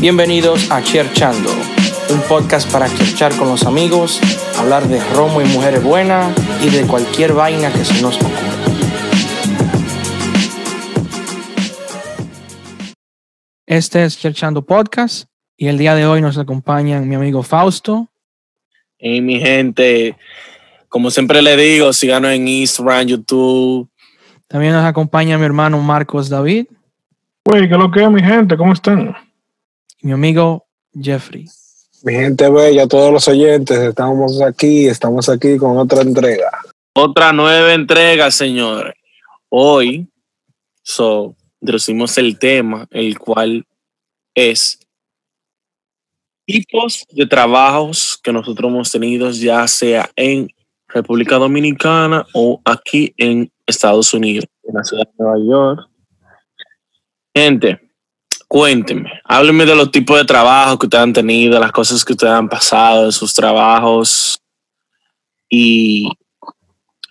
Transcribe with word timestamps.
Bienvenidos 0.00 0.70
a 0.70 0.82
Cherchando, 0.82 1.50
un 2.08 2.20
podcast 2.26 2.72
para 2.72 2.88
cherchar 2.88 3.36
con 3.36 3.48
los 3.48 3.66
amigos, 3.66 4.18
hablar 4.58 4.88
de 4.88 4.98
romo 5.12 5.42
y 5.42 5.44
mujeres 5.44 5.84
buenas 5.84 6.34
y 6.64 6.70
de 6.70 6.86
cualquier 6.86 7.34
vaina 7.34 7.70
que 7.70 7.84
se 7.84 8.00
nos 8.00 8.16
ocurra. 8.16 8.50
Este 13.66 14.02
es 14.04 14.18
Cherchando 14.18 14.64
Podcast 14.64 15.28
y 15.58 15.66
el 15.66 15.76
día 15.76 15.94
de 15.94 16.06
hoy 16.06 16.22
nos 16.22 16.38
acompañan 16.38 17.06
mi 17.06 17.16
amigo 17.16 17.42
Fausto. 17.42 18.08
Y 18.98 19.20
mi 19.20 19.38
gente, 19.38 20.16
como 20.88 21.10
siempre 21.10 21.42
le 21.42 21.58
digo, 21.58 21.92
síganos 21.92 22.30
en 22.30 22.48
Instagram, 22.48 23.06
YouTube. 23.06 23.90
También 24.48 24.72
nos 24.72 24.86
acompaña 24.86 25.36
mi 25.36 25.44
hermano 25.44 25.78
Marcos 25.78 26.30
David. 26.30 26.68
Güey, 27.44 27.68
¿qué 27.68 27.76
lo 27.76 27.90
que 27.90 28.02
es, 28.02 28.10
mi 28.10 28.22
gente? 28.22 28.56
¿Cómo 28.56 28.72
están? 28.72 29.14
Y 30.02 30.06
mi 30.06 30.12
amigo 30.12 30.66
Jeffrey. 30.94 31.46
Mi 32.02 32.14
gente 32.14 32.48
bella, 32.48 32.86
todos 32.86 33.12
los 33.12 33.28
oyentes, 33.28 33.78
estamos 33.78 34.40
aquí, 34.40 34.86
estamos 34.86 35.28
aquí 35.28 35.58
con 35.58 35.76
otra 35.76 36.00
entrega. 36.00 36.50
Otra 36.94 37.32
nueva 37.32 37.74
entrega, 37.74 38.30
señores. 38.30 38.94
Hoy, 39.50 40.08
so, 40.82 41.36
introducimos 41.60 42.16
el 42.16 42.38
tema, 42.38 42.86
el 42.90 43.18
cual 43.18 43.66
es 44.34 44.78
tipos 46.46 47.06
de 47.10 47.26
trabajos 47.26 48.18
que 48.22 48.32
nosotros 48.32 48.70
hemos 48.70 48.90
tenido, 48.90 49.30
ya 49.30 49.68
sea 49.68 50.10
en 50.16 50.48
República 50.88 51.36
Dominicana 51.36 52.26
o 52.32 52.60
aquí 52.64 53.12
en 53.18 53.52
Estados 53.66 54.14
Unidos, 54.14 54.46
en 54.64 54.74
la 54.74 54.84
ciudad 54.84 55.04
de 55.04 55.12
Nueva 55.18 55.38
York. 55.46 55.90
Gente, 57.34 57.89
cuéntenme, 58.50 59.08
háblenme 59.22 59.64
de 59.64 59.76
los 59.76 59.92
tipos 59.92 60.18
de 60.18 60.24
trabajos 60.24 60.76
que 60.76 60.86
ustedes 60.86 61.04
han 61.04 61.12
tenido, 61.12 61.60
las 61.60 61.70
cosas 61.70 62.04
que 62.04 62.14
ustedes 62.14 62.32
han 62.32 62.48
pasado 62.48 63.04
en 63.04 63.12
sus 63.12 63.32
trabajos 63.32 64.42
y 65.48 66.10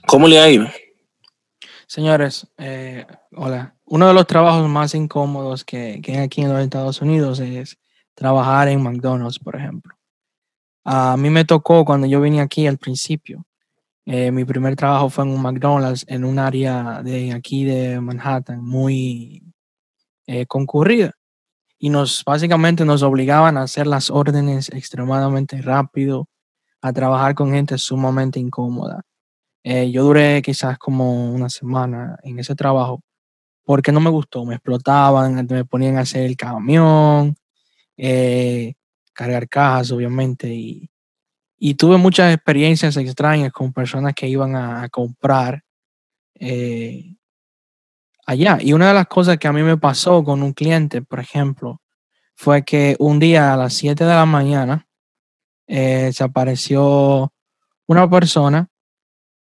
cómo 0.05 0.27
le 0.27 0.37
ha 0.37 0.49
ido. 0.49 0.67
Señores, 1.87 2.45
eh, 2.57 3.05
hola. 3.31 3.73
Uno 3.85 4.09
de 4.09 4.13
los 4.13 4.27
trabajos 4.27 4.67
más 4.67 4.93
incómodos 4.93 5.63
que, 5.63 6.01
que 6.03 6.11
hay 6.11 6.17
aquí 6.17 6.41
en 6.41 6.51
los 6.51 6.61
Estados 6.61 7.01
Unidos 7.01 7.39
es 7.39 7.77
trabajar 8.15 8.67
en 8.67 8.83
McDonald's, 8.83 9.39
por 9.39 9.55
ejemplo. 9.55 9.95
A 10.83 11.15
mí 11.15 11.29
me 11.29 11.45
tocó 11.45 11.85
cuando 11.85 12.05
yo 12.05 12.19
vine 12.19 12.41
aquí 12.41 12.67
al 12.67 12.77
principio. 12.77 13.45
eh, 14.05 14.31
mi 14.31 14.43
primer 14.43 14.75
trabajo 14.75 15.09
fue 15.09 15.23
en 15.23 15.31
un 15.31 15.41
McDonald's 15.41 16.03
en 16.09 16.25
un 16.25 16.37
área 16.37 17.01
de 17.01 17.31
aquí 17.31 17.63
de 17.63 18.01
Manhattan 18.01 18.61
muy 18.61 19.41
eh, 20.27 20.45
concurrida. 20.45 21.13
Y 21.79 21.89
nos 21.89 22.23
básicamente 22.25 22.85
nos 22.85 23.03
obligaban 23.03 23.57
a 23.57 23.63
hacer 23.63 23.87
las 23.87 24.09
órdenes 24.09 24.69
extremadamente 24.69 25.61
rápido, 25.61 26.27
a 26.81 26.93
trabajar 26.93 27.35
con 27.35 27.51
gente 27.53 27.77
sumamente 27.77 28.39
incómoda. 28.39 29.01
Eh, 29.63 29.91
yo 29.91 30.03
duré 30.03 30.41
quizás 30.41 30.77
como 30.77 31.33
una 31.33 31.49
semana 31.49 32.17
en 32.23 32.39
ese 32.39 32.55
trabajo 32.55 33.01
porque 33.69 33.91
no 33.91 33.99
me 33.99 34.09
gustó, 34.09 34.45
me 34.45 34.55
explotaban, 34.55 35.45
me 35.47 35.63
ponían 35.63 35.97
a 35.97 36.01
hacer 36.01 36.23
el 36.23 36.35
camión, 36.35 37.35
eh, 37.97 38.73
cargar 39.13 39.47
cajas, 39.47 39.91
obviamente, 39.91 40.51
y, 40.51 40.89
tuve 41.77 41.97
muchas 41.97 42.33
experiencias 42.33 42.97
extrañas 42.97 43.51
con 43.51 43.71
personas 43.71 44.15
que 44.15 44.27
iban 44.27 44.55
a, 44.55 44.81
a 44.83 44.89
comprar 44.89 45.63
eh, 46.39 47.15
allá. 48.29 48.59
Y 48.61 48.73
una 48.73 48.89
de 48.89 48.93
las 48.93 49.07
cosas 49.07 49.37
que 49.37 49.47
a 49.47 49.53
mí 49.53 49.63
me 49.63 49.77
pasó 49.77 50.23
con 50.23 50.43
un 50.43 50.53
cliente, 50.53 51.01
por 51.01 51.19
ejemplo, 51.19 51.81
fue 52.35 52.63
que 52.63 52.95
un 52.99 53.19
día 53.19 53.53
a 53.53 53.57
las 53.57 53.73
7 53.73 54.03
de 54.03 54.13
la 54.13 54.25
mañana 54.25 54.87
eh, 55.67 56.11
se 56.13 56.23
apareció 56.23 57.33
una 57.87 58.09
persona 58.09 58.67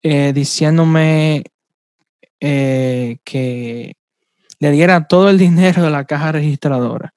eh, 0.01 0.33
diciéndome 0.33 1.43
eh, 2.41 3.17
que 3.23 3.93
le 4.59 4.71
diera 4.71 5.07
todo 5.07 5.29
el 5.29 5.37
dinero 5.47 5.83
de 5.83 5.89
la 5.89 6.05
caja 6.05 6.33
registradora. 6.33 7.13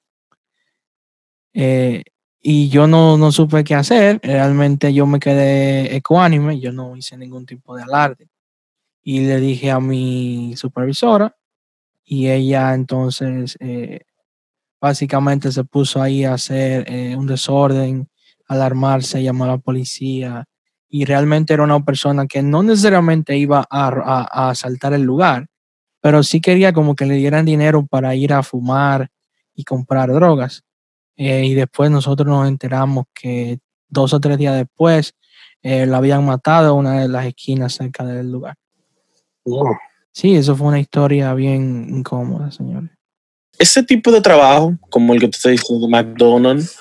Y 2.42 2.68
yo 2.68 2.86
no, 2.86 3.16
no 3.16 3.32
supe 3.32 3.64
qué 3.64 3.74
hacer. 3.74 4.20
Realmente 4.22 4.94
yo 4.94 5.06
me 5.06 5.18
quedé 5.18 5.96
ecuánime, 5.96 6.60
yo 6.60 6.70
no 6.70 6.94
hice 6.96 7.16
ningún 7.16 7.44
tipo 7.44 7.74
de 7.74 7.82
alarde. 7.82 8.28
Y 9.02 9.20
le 9.20 9.40
dije 9.40 9.70
a 9.70 9.80
mi 9.80 10.54
supervisora 10.56 11.34
y 12.08 12.30
ella 12.30 12.72
entonces 12.72 13.56
eh, 13.58 14.02
básicamente 14.80 15.50
se 15.50 15.64
puso 15.64 16.00
ahí 16.00 16.24
a 16.24 16.34
hacer 16.34 16.84
eh, 16.88 17.16
un 17.16 17.26
desorden, 17.26 18.08
alarmarse, 18.46 19.22
llamó 19.22 19.44
a 19.44 19.48
la 19.48 19.58
policía. 19.58 20.44
Y 20.88 21.04
realmente 21.04 21.52
era 21.52 21.64
una 21.64 21.84
persona 21.84 22.26
que 22.28 22.42
no 22.42 22.62
necesariamente 22.62 23.36
iba 23.36 23.66
a, 23.68 23.88
a, 23.88 24.28
a 24.30 24.50
asaltar 24.50 24.94
el 24.94 25.02
lugar, 25.02 25.48
pero 26.00 26.22
sí 26.22 26.40
quería 26.40 26.72
como 26.72 26.94
que 26.94 27.06
le 27.06 27.14
dieran 27.16 27.44
dinero 27.44 27.84
para 27.84 28.14
ir 28.14 28.32
a 28.32 28.44
fumar 28.44 29.10
y 29.52 29.64
comprar 29.64 30.12
drogas. 30.12 30.62
Eh, 31.16 31.44
y 31.44 31.54
después 31.54 31.90
nosotros 31.90 32.28
nos 32.28 32.46
enteramos 32.46 33.06
que 33.12 33.58
dos 33.88 34.12
o 34.12 34.20
tres 34.20 34.38
días 34.38 34.54
después 34.54 35.14
la 35.62 35.96
habían 35.96 36.24
matado 36.24 36.74
en 36.74 36.78
una 36.78 37.00
de 37.00 37.08
las 37.08 37.26
esquinas 37.26 37.74
cerca 37.74 38.04
del 38.04 38.30
lugar. 38.30 38.54
Sí, 40.16 40.34
eso 40.34 40.56
fue 40.56 40.68
una 40.68 40.80
historia 40.80 41.34
bien 41.34 41.88
incómoda, 41.90 42.50
señores. 42.50 42.88
Ese 43.58 43.82
tipo 43.82 44.10
de 44.10 44.22
trabajo, 44.22 44.74
como 44.88 45.12
el 45.12 45.20
que 45.20 45.28
te 45.28 45.36
estoy 45.36 45.52
diciendo, 45.52 45.88
McDonald's, 45.88 46.80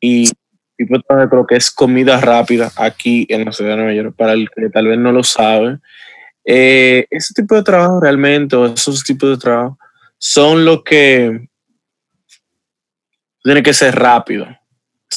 y 0.00 0.28
tipo 0.76 0.96
de 0.96 1.02
trabajo 1.06 1.30
creo 1.30 1.46
que 1.46 1.54
es 1.54 1.70
comida 1.70 2.20
rápida 2.20 2.72
aquí 2.74 3.24
en 3.28 3.44
la 3.44 3.52
ciudad 3.52 3.70
de 3.70 3.76
Nueva 3.76 3.92
York, 3.92 4.16
para 4.18 4.32
el 4.32 4.50
que 4.50 4.68
tal 4.68 4.88
vez 4.88 4.98
no 4.98 5.12
lo 5.12 5.22
sabe, 5.22 5.78
eh, 6.44 7.06
ese 7.08 7.32
tipo 7.34 7.54
de 7.54 7.62
trabajo 7.62 8.00
realmente, 8.00 8.56
o 8.56 8.66
esos 8.66 9.04
tipos 9.04 9.30
de 9.30 9.36
trabajo, 9.36 9.78
son 10.18 10.64
lo 10.64 10.82
que 10.82 11.46
tiene 13.44 13.62
que 13.62 13.74
ser 13.74 13.94
rápido. 13.94 14.48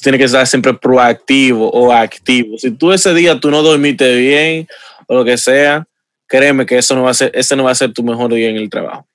Tiene 0.04 0.20
que 0.20 0.26
estar 0.26 0.46
siempre 0.46 0.76
proactivo 0.76 1.72
o 1.72 1.92
activo. 1.92 2.60
Si 2.60 2.70
tú 2.70 2.94
ese 2.94 3.12
día 3.16 3.40
tú 3.40 3.50
no 3.50 3.64
dormiste 3.64 4.16
bien 4.18 4.68
o 5.08 5.16
lo 5.16 5.26
que 5.26 5.36
sea, 5.36 5.88
créeme 6.28 6.66
que 6.66 6.78
eso 6.78 6.96
no 6.96 7.04
va 7.04 7.12
a 7.12 7.16
ser, 7.16 7.32
ese 7.34 7.56
no 7.56 7.64
va 7.64 7.72
a 7.72 7.76
ser 7.76 7.94
tu 7.94 8.04
mejor 8.04 8.34
día 8.34 8.50
en 8.50 8.58
el 8.58 8.70
trabajo. 8.70 9.08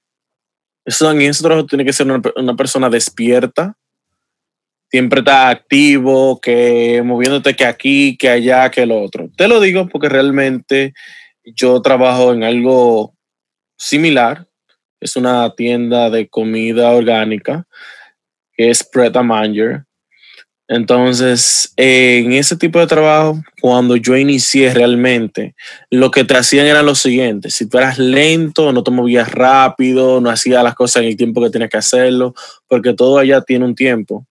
Eso 0.84 1.10
en 1.10 1.20
ese 1.22 1.42
trabajo 1.42 1.66
tiene 1.66 1.84
que 1.84 1.92
ser 1.92 2.06
una, 2.10 2.56
persona 2.56 2.88
despierta, 2.88 3.76
siempre 4.90 5.20
está 5.20 5.48
activo, 5.48 6.40
que 6.40 7.02
moviéndote 7.04 7.54
que 7.54 7.64
aquí, 7.64 8.16
que 8.16 8.28
allá, 8.28 8.70
que 8.70 8.86
lo 8.86 9.02
otro. 9.02 9.30
Te 9.36 9.46
lo 9.46 9.60
digo 9.60 9.88
porque 9.88 10.08
realmente 10.08 10.94
yo 11.44 11.80
trabajo 11.82 12.32
en 12.32 12.44
algo 12.44 13.14
similar. 13.76 14.46
Es 15.00 15.16
una 15.16 15.54
tienda 15.54 16.10
de 16.10 16.28
comida 16.28 16.90
orgánica 16.90 17.66
que 18.52 18.70
es 18.70 18.82
Pret 18.84 19.16
a 19.16 19.22
Manger. 19.22 19.84
Entonces, 20.72 21.72
en 21.76 22.30
ese 22.30 22.54
tipo 22.54 22.78
de 22.78 22.86
trabajo, 22.86 23.42
cuando 23.60 23.96
yo 23.96 24.16
inicié 24.16 24.72
realmente, 24.72 25.56
lo 25.90 26.12
que 26.12 26.22
te 26.22 26.36
hacían 26.36 26.64
era 26.64 26.80
lo 26.84 26.94
siguiente, 26.94 27.50
si 27.50 27.68
tú 27.68 27.78
eras 27.78 27.98
lento, 27.98 28.72
no 28.72 28.84
te 28.84 28.92
movías 28.92 29.32
rápido, 29.32 30.20
no 30.20 30.30
hacías 30.30 30.62
las 30.62 30.76
cosas 30.76 31.02
en 31.02 31.08
el 31.08 31.16
tiempo 31.16 31.42
que 31.42 31.50
tenías 31.50 31.70
que 31.70 31.78
hacerlo, 31.78 32.36
porque 32.68 32.94
todo 32.94 33.18
allá 33.18 33.40
tiene 33.40 33.64
un 33.64 33.74
tiempo, 33.74 34.24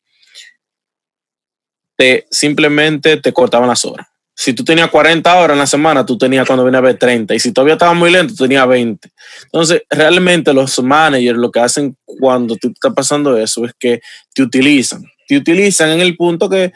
te, 1.97 2.25
simplemente 2.31 3.17
te 3.17 3.33
cortaban 3.33 3.67
las 3.67 3.83
horas. 3.83 4.07
Si 4.33 4.53
tú 4.53 4.63
tenías 4.63 4.89
40 4.89 5.35
horas 5.35 5.55
en 5.55 5.59
la 5.59 5.67
semana, 5.67 6.05
tú 6.05 6.17
tenías 6.17 6.47
cuando 6.47 6.63
venía 6.63 6.77
a 6.77 6.83
ver 6.83 6.97
30. 6.97 7.35
Y 7.35 7.39
si 7.41 7.51
todavía 7.51 7.73
estabas 7.73 7.97
muy 7.97 8.09
lento, 8.09 8.33
tú 8.33 8.45
tenías 8.45 8.65
20. 8.65 9.09
Entonces, 9.43 9.81
realmente 9.89 10.53
los 10.53 10.81
managers 10.81 11.37
lo 11.37 11.51
que 11.51 11.59
hacen 11.59 11.97
cuando 12.05 12.55
te 12.55 12.69
está 12.69 12.91
pasando 12.91 13.37
eso 13.37 13.65
es 13.65 13.73
que 13.77 13.99
te 14.33 14.41
utilizan 14.41 15.03
te 15.29 15.37
utilizan 15.37 15.91
en 15.91 15.99
el 16.01 16.17
punto 16.17 16.49
que 16.49 16.73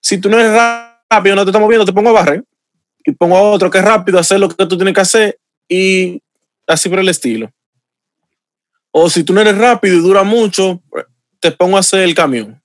si 0.00 0.18
tú 0.18 0.30
no 0.30 0.40
eres 0.40 0.52
rápido, 0.52 1.36
no 1.36 1.44
te 1.44 1.50
estás 1.50 1.60
moviendo, 1.60 1.84
te 1.84 1.92
pongo 1.92 2.08
a 2.08 2.12
barrer 2.12 2.42
y 3.04 3.12
pongo 3.12 3.36
a 3.36 3.42
otro 3.42 3.70
que 3.70 3.76
es 3.76 3.84
rápido 3.84 4.18
hacer 4.18 4.40
lo 4.40 4.48
que 4.48 4.66
tú 4.66 4.76
tienes 4.78 4.94
que 4.94 5.00
hacer 5.02 5.38
y 5.68 6.22
así 6.66 6.88
por 6.88 6.98
el 6.98 7.10
estilo. 7.10 7.52
O 8.90 9.10
si 9.10 9.22
tú 9.22 9.34
no 9.34 9.42
eres 9.42 9.58
rápido 9.58 9.96
y 9.96 10.00
dura 10.00 10.22
mucho, 10.22 10.82
te 11.40 11.52
pongo 11.52 11.76
a 11.76 11.80
hacer 11.80 12.00
el 12.00 12.14
camión. 12.14 12.60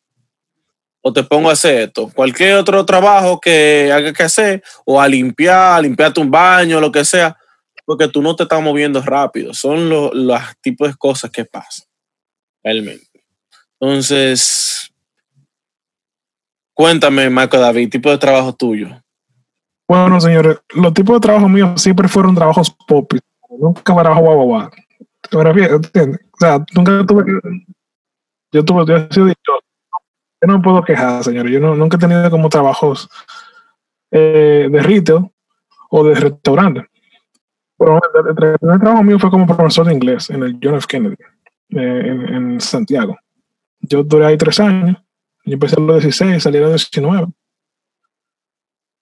O 1.01 1.11
te 1.11 1.21
pongo 1.21 1.49
a 1.49 1.53
hacer 1.53 1.81
esto. 1.81 2.09
Cualquier 2.15 2.55
otro 2.55 2.85
trabajo 2.85 3.41
que 3.41 3.91
haya 3.91 4.13
que 4.13 4.23
hacer, 4.23 4.63
o 4.85 5.01
a 5.01 5.07
limpiar, 5.07 5.77
a 5.77 5.81
limpiarte 5.81 6.21
un 6.21 6.31
baño, 6.31 6.79
lo 6.79 6.93
que 6.93 7.03
sea, 7.03 7.37
porque 7.85 8.07
tú 8.07 8.21
no 8.21 8.37
te 8.37 8.43
estás 8.43 8.61
moviendo 8.61 9.01
rápido. 9.01 9.53
Son 9.53 9.89
los, 9.89 10.13
los 10.13 10.41
tipos 10.61 10.87
de 10.87 10.95
cosas 10.95 11.29
que 11.29 11.43
pasan, 11.43 11.85
realmente. 12.63 13.15
Entonces, 13.79 14.74
Cuéntame, 16.75 17.29
Marco 17.29 17.57
David, 17.57 17.89
tipo 17.89 18.09
de 18.11 18.17
trabajo 18.17 18.53
tuyo. 18.53 18.89
Bueno, 19.87 20.19
señores, 20.19 20.59
los 20.73 20.93
tipos 20.93 21.15
de 21.15 21.19
trabajo 21.21 21.47
míos 21.47 21.81
siempre 21.81 22.07
fueron 22.07 22.35
trabajos 22.35 22.75
popis. 22.87 23.21
Nunca 23.49 23.81
trabajo 23.83 24.21
guau. 24.21 24.69
¿Te 25.21 25.43
refieres? 25.43 25.71
¿Entiendes? 25.71 26.19
O 26.33 26.37
sea, 26.37 26.65
nunca 26.75 27.05
tuve 27.05 27.23
que. 27.25 27.31
Yo 28.51 28.65
tuve, 28.65 28.85
yo 28.85 28.97
he 28.97 29.07
sido 29.13 29.25
dichoso. 29.27 29.61
yo 30.41 30.47
no 30.47 30.57
me 30.57 30.63
puedo 30.63 30.83
quejar, 30.83 31.23
señores. 31.23 31.51
Yo 31.53 31.59
no- 31.61 31.75
nunca 31.75 31.95
he 31.97 31.99
tenido 31.99 32.29
como 32.29 32.49
trabajos 32.49 33.09
eh, 34.11 34.67
de 34.69 34.81
retail 34.81 35.29
o 35.89 36.03
de 36.03 36.15
restaurante. 36.15 36.85
Pero 37.77 37.99
el 38.29 38.35
primer 38.35 38.79
trabajo 38.79 39.03
mío 39.03 39.19
fue 39.19 39.29
como 39.29 39.45
profesor 39.47 39.85
de 39.87 39.93
inglés 39.93 40.29
en 40.29 40.43
el 40.43 40.59
John 40.61 40.75
F. 40.75 40.87
Kennedy, 40.87 41.15
eh, 41.69 42.01
en, 42.05 42.33
en 42.33 42.59
Santiago. 42.61 43.17
Yo 43.81 44.03
duré 44.03 44.25
ahí 44.25 44.37
tres 44.37 44.59
años. 44.59 44.97
Yo 45.45 45.53
empecé 45.53 45.75
a 45.77 45.79
los 45.83 46.01
16, 46.01 46.41
salí 46.41 46.57
a 46.57 46.61
los 46.61 46.71
19. 46.91 47.27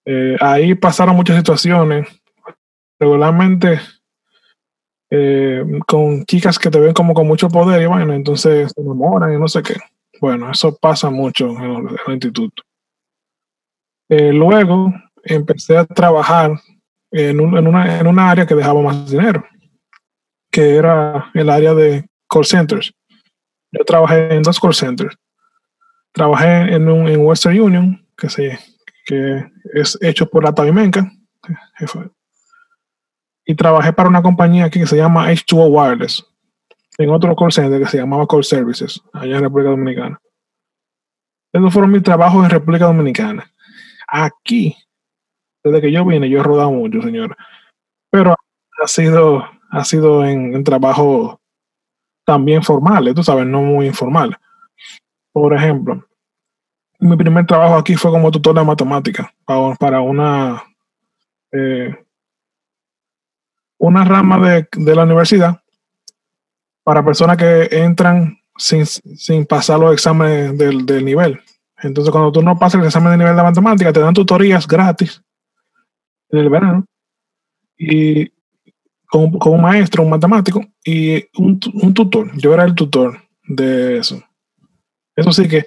Eh, 0.05 0.37
ahí 0.41 0.75
pasaron 0.75 1.15
muchas 1.15 1.37
situaciones. 1.37 2.07
Regularmente 2.99 3.79
eh, 5.09 5.63
con 5.87 6.25
chicas 6.25 6.57
que 6.59 6.69
te 6.69 6.79
ven 6.79 6.93
como 6.93 7.13
con 7.13 7.27
mucho 7.27 7.47
poder 7.49 7.81
y 7.81 7.85
bueno, 7.85 8.13
entonces 8.13 8.71
se 8.73 8.81
enamoran 8.81 9.33
y 9.33 9.37
no 9.39 9.47
sé 9.47 9.61
qué. 9.61 9.75
Bueno, 10.19 10.51
eso 10.51 10.75
pasa 10.77 11.09
mucho 11.09 11.49
en 11.49 11.63
el, 11.63 11.87
en 12.07 12.13
instituto. 12.13 12.63
Eh, 14.09 14.31
luego 14.33 14.93
empecé 15.23 15.77
a 15.77 15.85
trabajar 15.85 16.51
en, 17.11 17.39
un- 17.39 17.57
en 17.57 17.67
una, 17.67 17.99
en 17.99 18.07
una 18.07 18.29
área 18.31 18.45
que 18.45 18.55
dejaba 18.55 18.81
más 18.81 19.09
dinero, 19.09 19.45
que 20.51 20.75
era 20.75 21.29
el 21.33 21.49
área 21.49 21.73
de 21.73 22.05
call 22.29 22.45
centers. 22.45 22.93
Yo 23.71 23.83
trabajé 23.85 24.33
en 24.35 24.43
dos 24.43 24.59
call 24.59 24.73
centers. 24.73 25.15
Trabajé 26.13 26.73
en, 26.73 26.87
un, 26.87 27.07
en 27.07 27.25
Western 27.25 27.59
Union, 27.59 28.07
que, 28.15 28.29
se, 28.29 28.59
que 29.05 29.45
es 29.73 29.97
hecho 30.01 30.29
por 30.29 30.43
la 30.43 30.53
fue- 31.87 32.09
y 33.45 33.55
trabajé 33.55 33.91
para 33.91 34.07
una 34.07 34.21
compañía 34.21 34.65
aquí 34.65 34.79
que 34.79 34.87
se 34.87 34.95
llama 34.95 35.29
H2O 35.29 35.67
Wireless, 35.69 36.25
en 36.97 37.09
otro 37.09 37.35
call 37.35 37.51
center 37.51 37.81
que 37.81 37.87
se 37.87 37.97
llamaba 37.97 38.27
Call 38.27 38.43
Services, 38.43 39.01
allá 39.11 39.35
en 39.37 39.41
República 39.43 39.71
Dominicana. 39.71 40.19
Esos 41.51 41.73
fueron 41.73 41.91
mis 41.91 42.03
trabajos 42.03 42.43
en 42.43 42.49
República 42.49 42.85
Dominicana. 42.85 43.51
Aquí, 44.07 44.77
desde 45.63 45.81
que 45.81 45.91
yo 45.91 46.05
vine, 46.05 46.29
yo 46.29 46.39
he 46.39 46.43
rodado 46.43 46.71
mucho, 46.71 47.01
señora. 47.01 47.35
Pero 48.09 48.35
ha 48.81 48.87
sido, 48.87 49.45
ha 49.71 49.83
sido 49.83 50.23
en, 50.25 50.55
en 50.55 50.63
trabajos 50.63 51.37
también 52.25 52.63
formales, 52.63 53.13
tú 53.15 53.23
sabes, 53.23 53.45
no 53.45 53.61
muy 53.61 53.87
informales. 53.87 54.37
Por 55.33 55.53
ejemplo, 55.53 56.05
mi 56.99 57.17
primer 57.17 57.45
trabajo 57.45 57.75
aquí 57.75 57.95
fue 57.95 58.11
como 58.11 58.31
tutor 58.31 58.55
de 58.55 58.63
matemática 58.63 59.33
para, 59.79 59.99
una 59.99 60.63
eh, 61.51 61.93
una 63.77 64.05
rama 64.05 64.39
de, 64.39 64.67
de 64.71 64.95
la 64.95 65.03
universidad 65.03 65.59
para 66.83 67.03
personas 67.03 67.37
que 67.37 67.67
entran 67.71 68.37
sin, 68.57 68.85
sin 68.85 69.45
pasar 69.45 69.79
los 69.79 69.93
exámenes 69.93 70.57
del, 70.57 71.05
nivel. 71.05 71.39
Entonces, 71.81 72.11
cuando 72.11 72.31
tú 72.31 72.41
no 72.41 72.57
pasas 72.57 72.81
el 72.81 72.87
examen 72.87 73.11
de 73.11 73.17
nivel 73.17 73.35
de 73.35 73.43
matemática, 73.43 73.93
te 73.93 73.99
dan 73.99 74.13
tutorías 74.13 74.67
gratis 74.67 75.21
en 76.29 76.39
el 76.39 76.49
verano 76.49 76.85
y 77.77 78.31
con, 79.07 79.31
con 79.31 79.53
un 79.53 79.61
maestro, 79.61 80.03
un 80.03 80.09
matemático 80.09 80.63
y 80.83 81.25
un 81.37 81.59
tutor. 81.93 82.31
Yo 82.37 82.53
era 82.53 82.63
el 82.63 82.75
tutor 82.75 83.17
de 83.43 83.97
eso. 83.97 84.23
Eso 85.15 85.31
sí 85.31 85.47
que 85.47 85.65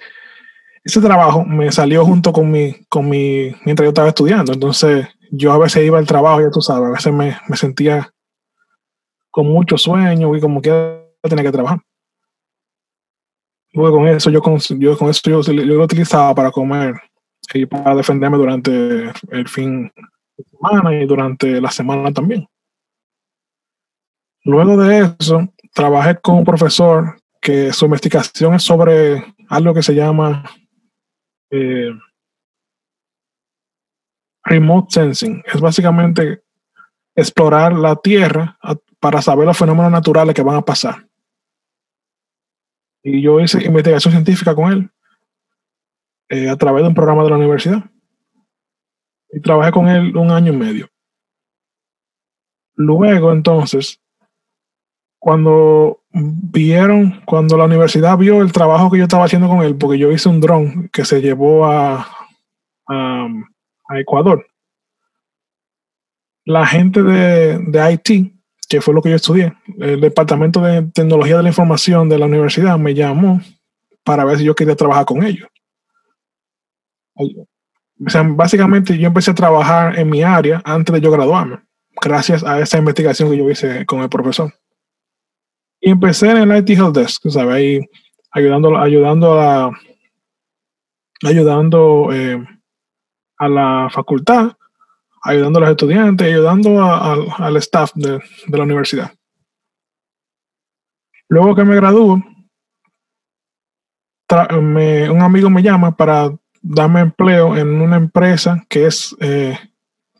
ese 0.83 1.01
trabajo 1.01 1.43
me 1.43 1.71
salió 1.71 2.05
junto 2.05 2.31
con 2.31 2.49
mi, 2.49 2.73
con 2.89 3.09
mi, 3.09 3.53
mientras 3.65 3.85
yo 3.85 3.89
estaba 3.89 4.09
estudiando. 4.09 4.53
Entonces, 4.53 5.07
yo 5.31 5.51
a 5.51 5.57
veces 5.57 5.85
iba 5.85 5.97
al 5.97 6.07
trabajo, 6.07 6.41
ya 6.41 6.49
tú 6.49 6.61
sabes, 6.61 6.87
a 6.87 6.91
veces 6.91 7.13
me, 7.13 7.37
me 7.47 7.57
sentía 7.57 8.13
con 9.29 9.47
mucho 9.47 9.77
sueño 9.77 10.35
y 10.35 10.41
como 10.41 10.61
que 10.61 11.03
tenía 11.21 11.43
que 11.43 11.51
trabajar. 11.51 11.79
Luego 13.73 13.97
con 13.97 14.07
eso 14.07 14.29
yo, 14.29 14.41
con, 14.41 14.57
yo 14.59 14.97
con 14.97 15.09
eso 15.09 15.21
yo, 15.29 15.41
yo 15.41 15.53
lo 15.53 15.83
utilizaba 15.83 16.33
para 16.33 16.51
comer 16.51 16.95
y 17.53 17.65
para 17.65 17.95
defenderme 17.95 18.37
durante 18.37 19.11
el 19.29 19.47
fin 19.47 19.91
de 20.37 20.43
semana 20.43 20.95
y 20.95 21.05
durante 21.05 21.61
la 21.61 21.69
semana 21.69 22.11
también. 22.11 22.47
Luego 24.43 24.77
de 24.77 25.13
eso, 25.19 25.47
trabajé 25.73 26.17
con 26.19 26.37
un 26.37 26.45
profesor 26.45 27.19
que 27.41 27.71
su 27.73 27.85
investigación 27.85 28.53
es 28.53 28.63
sobre 28.63 29.23
algo 29.49 29.73
que 29.73 29.83
se 29.83 29.95
llama 29.95 30.43
eh, 31.49 31.91
remote 34.43 34.87
sensing. 34.89 35.43
Es 35.45 35.59
básicamente 35.59 36.43
explorar 37.15 37.73
la 37.73 37.95
Tierra 37.95 38.57
para 38.99 39.21
saber 39.21 39.45
los 39.45 39.57
fenómenos 39.57 39.91
naturales 39.91 40.35
que 40.35 40.43
van 40.43 40.57
a 40.57 40.61
pasar. 40.61 41.07
Y 43.03 43.21
yo 43.21 43.39
hice 43.39 43.63
investigación 43.63 44.11
científica 44.13 44.53
con 44.53 44.71
él 44.71 44.91
eh, 46.29 46.49
a 46.49 46.55
través 46.57 46.83
de 46.83 46.89
un 46.89 46.95
programa 46.95 47.23
de 47.23 47.29
la 47.29 47.37
universidad. 47.37 47.89
Y 49.29 49.39
trabajé 49.41 49.71
con 49.71 49.87
él 49.87 50.15
un 50.15 50.31
año 50.31 50.53
y 50.53 50.57
medio. 50.57 50.89
Luego, 52.75 53.31
entonces, 53.31 54.01
cuando 55.19 56.03
vieron, 56.17 57.21
cuando 57.25 57.57
la 57.57 57.65
universidad 57.65 58.17
vio 58.17 58.41
el 58.41 58.51
trabajo 58.51 58.89
que 58.89 58.97
yo 58.97 59.03
estaba 59.03 59.25
haciendo 59.25 59.47
con 59.47 59.61
él, 59.61 59.75
porque 59.75 59.97
yo 59.97 60.11
hice 60.11 60.29
un 60.29 60.39
dron 60.39 60.89
que 60.89 61.05
se 61.05 61.21
llevó 61.21 61.65
a, 61.65 62.07
a, 62.87 63.27
a 63.89 63.99
Ecuador, 63.99 64.45
la 66.45 66.65
gente 66.65 67.03
de, 67.03 67.59
de 67.59 67.91
IT, 67.93 68.33
que 68.69 68.81
fue 68.81 68.93
lo 68.93 69.01
que 69.01 69.09
yo 69.09 69.15
estudié, 69.15 69.53
el 69.79 70.01
departamento 70.01 70.61
de 70.61 70.83
tecnología 70.93 71.37
de 71.37 71.43
la 71.43 71.49
información 71.49 72.09
de 72.09 72.17
la 72.17 72.25
universidad 72.25 72.77
me 72.77 72.93
llamó 72.93 73.41
para 74.03 74.25
ver 74.25 74.37
si 74.37 74.45
yo 74.45 74.55
quería 74.55 74.75
trabajar 74.75 75.05
con 75.05 75.23
ellos. 75.23 75.47
O 77.15 78.09
sea, 78.09 78.23
básicamente 78.23 78.97
yo 78.97 79.07
empecé 79.07 79.31
a 79.31 79.35
trabajar 79.35 79.97
en 79.99 80.09
mi 80.09 80.23
área 80.23 80.61
antes 80.63 80.93
de 80.93 81.01
yo 81.01 81.11
graduarme, 81.11 81.59
gracias 82.01 82.43
a 82.43 82.59
esa 82.59 82.77
investigación 82.77 83.29
que 83.29 83.37
yo 83.37 83.49
hice 83.49 83.85
con 83.85 84.01
el 84.01 84.09
profesor. 84.09 84.53
Empecé 85.91 86.29
en 86.31 86.37
el 86.51 86.57
IT 86.57 86.69
Help 86.77 86.93
Desk, 86.95 87.29
¿sabes? 87.29 87.85
Ayudando, 88.31 88.77
ayudando 88.77 89.39
a 89.39 89.71
ayudando 91.23 92.09
eh, 92.11 92.45
a 93.37 93.47
la 93.47 93.89
facultad, 93.91 94.51
ayudando 95.23 95.59
a 95.59 95.61
los 95.61 95.69
estudiantes, 95.71 96.27
ayudando 96.27 96.81
a- 96.83 97.13
a- 97.13 97.35
al 97.47 97.57
staff 97.57 97.91
de, 97.95 98.19
la 98.57 98.63
universidad. 98.63 99.11
Luego 101.29 101.55
que 101.55 101.63
me 101.63 101.75
me- 104.61 105.09
un 105.09 105.21
amigo 105.21 105.49
me 105.49 105.63
llama 105.63 105.95
para 105.95 106.29
darme 106.61 106.99
empleo 106.99 107.55
en 107.55 107.81
una 107.81 107.95
empresa 107.95 108.65
que 108.69 108.85
es 108.87 109.15
eh, 109.21 109.57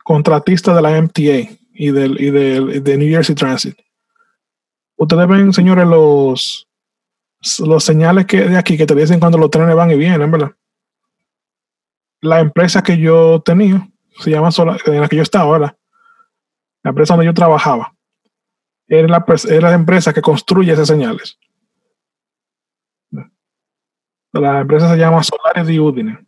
contratista 0.02 0.74
de 0.74 0.82
la 0.82 0.96
MTA 0.96 1.50
y, 1.74 1.90
del, 1.90 2.18
y 2.20 2.30
del- 2.30 2.82
de 2.82 2.96
New 2.96 3.08
Jersey 3.10 3.34
Transit. 3.34 3.78
Ustedes 4.98 5.28
ven, 5.28 5.52
señores, 5.52 5.86
los, 5.86 6.68
los 7.60 7.84
señales 7.84 8.26
que 8.26 8.40
de 8.40 8.58
aquí 8.58 8.76
que 8.76 8.84
te 8.84 8.96
dicen 8.96 9.20
cuando 9.20 9.38
los 9.38 9.48
trenes 9.48 9.76
van 9.76 9.92
y 9.92 9.96
vienen, 9.96 10.28
¿verdad? 10.28 10.50
La 12.20 12.40
empresa 12.40 12.82
que 12.82 12.98
yo 12.98 13.40
tenía, 13.40 13.88
se 14.18 14.30
llama 14.30 14.50
Sola, 14.50 14.76
en 14.84 15.00
la 15.00 15.08
que 15.08 15.14
yo 15.14 15.22
estaba, 15.22 15.52
¿verdad? 15.52 15.76
La 16.82 16.90
empresa 16.90 17.14
donde 17.14 17.26
yo 17.26 17.34
trabajaba, 17.34 17.94
era 18.88 19.06
la, 19.06 19.24
era 19.48 19.70
la 19.70 19.76
empresa 19.76 20.12
que 20.12 20.20
construye 20.20 20.72
esas 20.72 20.88
señales. 20.88 21.38
La 24.32 24.60
empresa 24.60 24.90
se 24.90 24.98
llama 24.98 25.22
Solaris 25.22 25.66
di 25.66 25.78
Udine. 25.78 26.26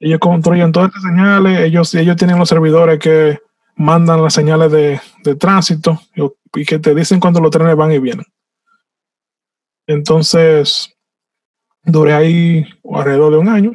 Ellos 0.00 0.20
construyen 0.20 0.72
todas 0.72 0.88
estas 0.88 1.02
señales, 1.02 1.60
ellos, 1.60 1.94
ellos 1.94 2.16
tienen 2.16 2.38
los 2.38 2.48
servidores 2.48 2.98
que 2.98 3.40
mandan 3.76 4.22
las 4.22 4.34
señales 4.34 4.72
de, 4.72 5.00
de 5.22 5.34
tránsito 5.36 6.00
y 6.54 6.64
que 6.64 6.78
te 6.78 6.94
dicen 6.94 7.20
cuando 7.20 7.40
los 7.40 7.50
trenes 7.50 7.76
van 7.76 7.92
y 7.92 7.98
vienen. 7.98 8.24
Entonces, 9.86 10.96
duré 11.84 12.14
ahí 12.14 12.66
alrededor 12.92 13.32
de 13.32 13.38
un 13.38 13.48
año. 13.48 13.72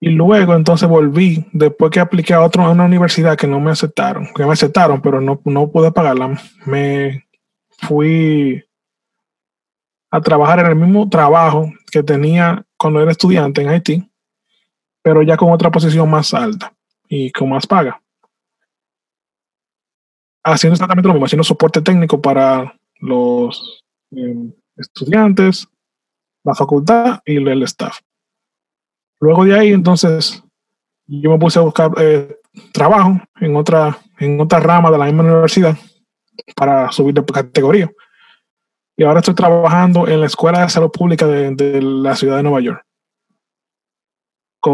Y 0.00 0.10
luego 0.10 0.54
entonces 0.54 0.88
volví, 0.88 1.44
después 1.52 1.90
que 1.90 1.98
apliqué 1.98 2.32
a, 2.32 2.42
otro, 2.42 2.62
a 2.62 2.70
una 2.70 2.84
universidad 2.84 3.36
que 3.36 3.48
no 3.48 3.58
me 3.58 3.72
aceptaron, 3.72 4.28
que 4.32 4.44
me 4.44 4.52
aceptaron, 4.52 5.02
pero 5.02 5.20
no, 5.20 5.40
no 5.44 5.72
pude 5.72 5.90
pagarla, 5.90 6.40
me 6.64 7.26
fui 7.78 8.62
a 10.12 10.20
trabajar 10.20 10.60
en 10.60 10.66
el 10.66 10.76
mismo 10.76 11.08
trabajo 11.08 11.72
que 11.90 12.04
tenía 12.04 12.64
cuando 12.76 13.02
era 13.02 13.10
estudiante 13.10 13.60
en 13.60 13.70
Haití, 13.70 14.08
pero 15.02 15.22
ya 15.22 15.36
con 15.36 15.50
otra 15.50 15.72
posición 15.72 16.08
más 16.08 16.32
alta 16.32 16.77
y 17.08 17.30
con 17.32 17.50
más 17.50 17.66
paga. 17.66 18.00
Haciendo 20.44 20.74
exactamente 20.74 21.08
lo 21.08 21.14
mismo, 21.14 21.26
haciendo 21.26 21.44
soporte 21.44 21.82
técnico 21.82 22.20
para 22.20 22.74
los 23.00 23.84
eh, 24.12 24.52
estudiantes, 24.76 25.68
la 26.44 26.54
facultad 26.54 27.20
y 27.24 27.36
el 27.36 27.62
staff. 27.64 27.98
Luego 29.20 29.44
de 29.44 29.58
ahí, 29.58 29.72
entonces, 29.72 30.42
yo 31.06 31.30
me 31.30 31.38
puse 31.38 31.58
a 31.58 31.62
buscar 31.62 31.90
eh, 31.98 32.38
trabajo 32.72 33.20
en 33.40 33.56
otra, 33.56 33.98
en 34.18 34.40
otra 34.40 34.60
rama 34.60 34.90
de 34.90 34.98
la 34.98 35.06
misma 35.06 35.24
universidad 35.24 35.76
para 36.54 36.90
subir 36.92 37.14
de 37.14 37.24
categoría. 37.24 37.90
y 38.96 39.04
ahora 39.04 39.20
estoy 39.20 39.34
trabajando 39.34 40.08
en 40.08 40.20
la 40.20 40.26
Escuela 40.26 40.62
de 40.62 40.68
Salud 40.68 40.90
Pública 40.90 41.26
de, 41.26 41.82
la 41.82 42.14
ciudad 42.16 42.36
de 42.36 42.42
Nueva 42.42 42.60
York. 42.60 42.84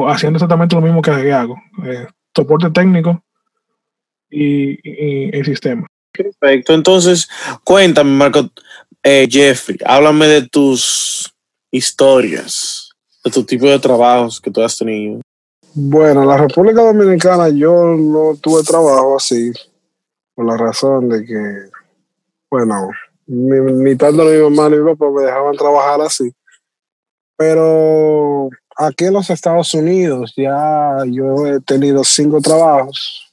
Haciendo 0.08 0.38
exactamente 0.38 0.74
lo 0.74 0.82
mismo 0.82 1.02
que 1.02 1.10
hago. 1.10 1.56
eh, 1.84 2.06
soporte 2.34 2.70
técnico 2.70 3.22
y, 4.30 4.72
y- 4.82 5.38
y 5.38 5.44
sistema. 5.44 5.86
Perfecto. 6.12 6.74
Entonces, 6.74 7.28
cuéntame, 7.64 8.10
Marco, 8.10 8.48
eh, 9.02 9.26
Jeffrey, 9.30 9.76
háblame 9.84 10.26
de 10.26 10.48
tus 10.48 11.34
historias, 11.70 12.90
de 13.24 13.30
tu 13.30 13.44
tipo 13.44 13.66
de 13.66 13.78
trabajos 13.78 14.40
que 14.40 14.50
tú 14.50 14.62
has 14.62 14.76
tenido. 14.78 15.20
Bueno, 15.74 16.22
en 16.22 16.28
la 16.28 16.36
República 16.38 16.82
Dominicana 16.82 17.48
yo 17.48 17.84
no 17.96 18.36
tuve 18.40 18.62
trabajo 18.62 19.16
así, 19.16 19.52
por 20.34 20.46
la 20.46 20.56
razón 20.56 21.08
de 21.08 21.24
que, 21.24 21.70
bueno, 22.50 22.90
ni, 23.26 23.58
ni 23.60 23.96
tanto 23.96 24.24
ni 24.24 24.36
mi 24.38 24.42
mamá 24.50 24.68
ni 24.70 24.76
mi 24.76 24.94
papá 24.94 25.10
me 25.10 25.22
dejaban 25.22 25.56
trabajar 25.56 26.00
así. 26.02 26.32
Pero 27.36 28.50
aquí 28.76 29.04
en 29.06 29.12
los 29.14 29.30
Estados 29.30 29.72
Unidos 29.74 30.32
ya 30.36 30.98
yo 31.06 31.46
he 31.46 31.60
tenido 31.60 32.04
cinco 32.04 32.40
trabajos. 32.40 33.32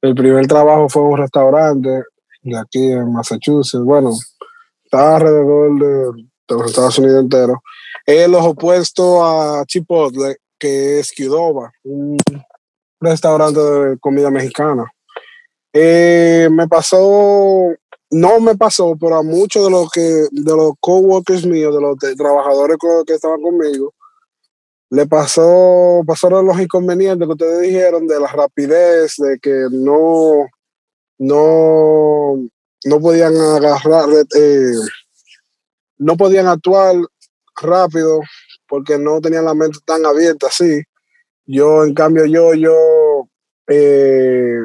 El 0.00 0.14
primer 0.14 0.46
trabajo 0.46 0.88
fue 0.88 1.02
un 1.02 1.18
restaurante 1.18 2.02
de 2.42 2.58
aquí 2.58 2.90
en 2.92 3.12
Massachusetts. 3.12 3.84
Bueno, 3.84 4.10
está 4.84 5.16
alrededor 5.16 5.78
de, 5.78 6.22
de 6.48 6.60
los 6.60 6.66
Estados 6.70 6.98
Unidos 6.98 7.22
enteros. 7.22 7.58
Es 8.04 8.28
los 8.28 8.44
opuestos 8.44 9.20
a 9.22 9.64
Chipotle, 9.66 10.38
que 10.58 10.98
es 10.98 11.12
Qdoba, 11.12 11.72
un 11.84 12.16
restaurante 13.00 13.60
de 13.60 13.98
comida 13.98 14.30
mexicana. 14.30 14.84
Eh, 15.72 16.48
me 16.50 16.66
pasó, 16.68 17.68
no 18.10 18.40
me 18.40 18.56
pasó, 18.56 18.96
pero 19.00 19.16
a 19.16 19.22
muchos 19.22 19.64
de 19.64 19.70
los 19.70 19.90
que, 19.90 20.00
de 20.00 20.56
los 20.56 20.72
coworkers 20.80 21.46
míos, 21.46 21.74
de 21.74 21.80
los 21.80 21.96
de- 21.98 22.14
trabajadores 22.16 22.76
que 23.06 23.14
estaban 23.14 23.40
conmigo, 23.40 23.94
le 24.92 25.06
pasó, 25.06 26.02
pasaron 26.06 26.44
los 26.44 26.60
inconvenientes 26.60 27.26
que 27.26 27.32
ustedes 27.32 27.62
dijeron 27.62 28.06
de 28.06 28.20
la 28.20 28.26
rapidez, 28.26 29.14
de 29.16 29.38
que 29.40 29.68
no, 29.70 30.46
no, 31.16 32.34
no 32.84 33.00
podían 33.00 33.34
agarrar, 33.34 34.06
eh, 34.36 34.74
no 35.96 36.14
podían 36.18 36.46
actuar 36.46 36.96
rápido 37.56 38.20
porque 38.68 38.98
no 38.98 39.18
tenían 39.22 39.46
la 39.46 39.54
mente 39.54 39.78
tan 39.82 40.04
abierta 40.04 40.48
así. 40.48 40.82
Yo, 41.46 41.84
en 41.84 41.94
cambio, 41.94 42.26
yo, 42.26 42.52
yo, 42.52 43.28
eh, 43.68 44.58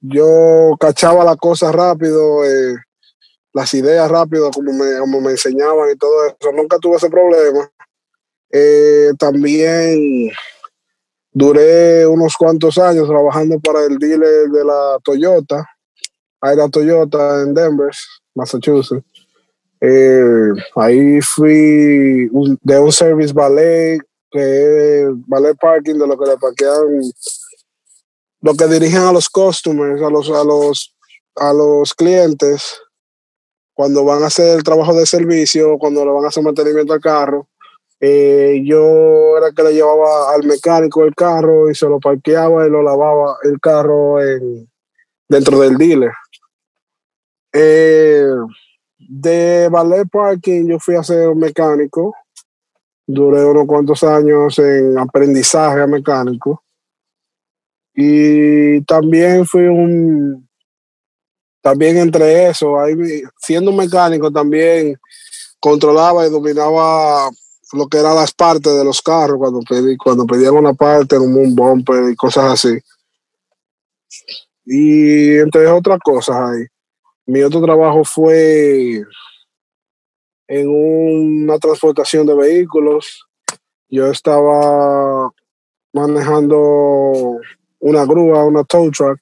yo 0.00 0.76
cachaba 0.80 1.26
las 1.26 1.36
cosas 1.36 1.74
rápido, 1.74 2.42
eh, 2.42 2.74
las 3.52 3.74
ideas 3.74 4.10
rápido, 4.10 4.50
como 4.50 4.72
me, 4.72 4.98
como 4.98 5.20
me 5.20 5.32
enseñaban 5.32 5.90
y 5.92 5.98
todo 5.98 6.26
eso. 6.26 6.52
Nunca 6.52 6.78
tuve 6.78 6.96
ese 6.96 7.10
problema. 7.10 7.70
Eh, 8.56 9.10
también 9.18 10.30
duré 11.32 12.06
unos 12.06 12.36
cuantos 12.36 12.78
años 12.78 13.08
trabajando 13.08 13.58
para 13.58 13.84
el 13.84 13.98
dealer 13.98 14.48
de 14.48 14.64
la 14.64 14.96
Toyota, 15.02 15.68
Aira 16.40 16.68
Toyota 16.68 17.42
en 17.42 17.52
Denver, 17.52 17.90
Massachusetts. 18.32 19.04
Eh, 19.80 20.52
ahí 20.76 21.20
fui 21.20 22.30
de 22.62 22.78
un 22.78 22.92
service 22.92 23.32
ballet, 23.32 23.98
es 24.30 25.08
ballet 25.26 25.56
parking, 25.60 25.94
de 25.94 26.06
lo 26.06 26.16
que 26.16 26.30
le 26.30 26.36
parquean, 26.36 27.12
lo 28.40 28.54
que 28.54 28.68
dirigen 28.68 29.02
a 29.02 29.12
los 29.12 29.28
customers, 29.28 30.00
a 30.00 30.08
los, 30.08 30.30
a 30.30 30.44
los, 30.44 30.94
a 31.34 31.52
los 31.52 31.92
clientes, 31.92 32.80
cuando 33.72 34.04
van 34.04 34.22
a 34.22 34.26
hacer 34.26 34.56
el 34.56 34.62
trabajo 34.62 34.94
de 34.94 35.06
servicio, 35.06 35.76
cuando 35.78 36.04
le 36.04 36.12
van 36.12 36.24
a 36.24 36.28
hacer 36.28 36.44
mantenimiento 36.44 36.92
al 36.92 37.00
carro. 37.00 37.48
Eh, 38.06 38.60
yo 38.66 39.38
era 39.38 39.50
que 39.52 39.62
le 39.62 39.72
llevaba 39.72 40.34
al 40.34 40.44
mecánico 40.44 41.04
el 41.04 41.14
carro 41.14 41.70
y 41.70 41.74
se 41.74 41.88
lo 41.88 41.98
parqueaba 41.98 42.66
y 42.66 42.70
lo 42.70 42.82
lavaba 42.82 43.38
el 43.44 43.58
carro 43.58 44.22
en, 44.22 44.70
dentro 45.26 45.58
del 45.60 45.78
dealer. 45.78 46.12
Eh, 47.50 48.26
de 48.98 49.68
ballet 49.70 50.06
parking 50.06 50.66
yo 50.66 50.78
fui 50.78 50.96
a 50.96 51.02
ser 51.02 51.34
mecánico. 51.34 52.14
Duré 53.06 53.42
unos 53.42 53.66
cuantos 53.66 54.04
años 54.04 54.58
en 54.58 54.98
aprendizaje 54.98 55.86
mecánico. 55.86 56.62
Y 57.94 58.82
también 58.82 59.46
fui 59.46 59.62
un, 59.62 60.46
también 61.62 61.96
entre 61.96 62.48
eso, 62.50 62.78
ahí 62.78 62.94
siendo 63.38 63.72
mecánico 63.72 64.30
también 64.30 64.94
controlaba 65.58 66.26
y 66.26 66.30
dominaba 66.30 67.30
lo 67.74 67.88
que 67.88 67.98
eran 67.98 68.14
las 68.14 68.32
partes 68.32 68.72
de 68.72 68.84
los 68.84 69.02
carros 69.02 69.38
cuando 69.38 69.60
pedí, 69.60 69.96
cuando 69.96 70.24
pedían 70.26 70.54
una 70.54 70.74
parte 70.74 71.16
como 71.16 71.40
un 71.40 71.54
bumper 71.54 72.10
y 72.10 72.16
cosas 72.16 72.52
así. 72.52 72.78
Y 74.64 75.38
entre 75.38 75.66
otras 75.66 75.98
cosas 75.98 76.36
ahí. 76.36 76.66
Mi 77.26 77.42
otro 77.42 77.60
trabajo 77.60 78.04
fue 78.04 79.02
en 80.46 80.68
una 80.68 81.58
transportación 81.58 82.26
de 82.26 82.34
vehículos. 82.34 83.26
Yo 83.88 84.06
estaba 84.10 85.30
manejando 85.92 87.38
una 87.80 88.04
grúa, 88.04 88.44
una 88.44 88.62
tow 88.64 88.90
truck. 88.90 89.18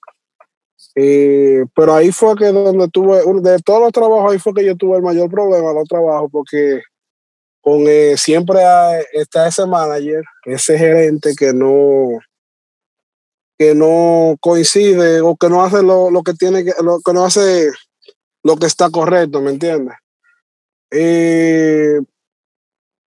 Pero 0.95 1.95
ahí 1.95 2.13
fue 2.13 2.37
que 2.37 2.47
donde 2.47 2.89
tuve, 2.89 3.23
de 3.41 3.59
todos 3.61 3.81
los 3.81 3.93
trabajos, 3.93 4.33
ahí 4.33 4.39
fue 4.39 4.53
que 4.53 4.65
yo 4.65 4.77
tuve 4.77 4.97
el 4.97 5.03
mayor 5.03 5.31
problema 5.31 5.73
los 5.73 5.89
trabajos, 5.89 6.31
porque 6.31 6.83
con 7.63 7.85
eh, 7.87 8.17
siempre 8.19 8.59
está 9.13 9.47
ese 9.49 9.65
manager, 9.67 10.23
ese 10.45 10.77
gerente 10.77 11.35
que 11.35 11.53
no 11.55 12.19
que 13.59 13.75
no 13.75 14.37
coincide 14.41 15.21
o 15.21 15.37
que 15.37 15.49
no 15.49 15.63
hace 15.63 15.83
lo, 15.83 16.11
lo 16.11 16.23
que 16.23 16.35
tiene 16.35 16.65
que, 16.65 16.73
lo 16.83 16.99
que 17.01 17.13
no 17.13 17.25
hace 17.25 17.71
lo 18.43 18.57
que 18.57 18.67
está 18.67 18.91
correcto, 18.91 19.41
¿me 19.41 19.53
entiendes? 19.53 19.95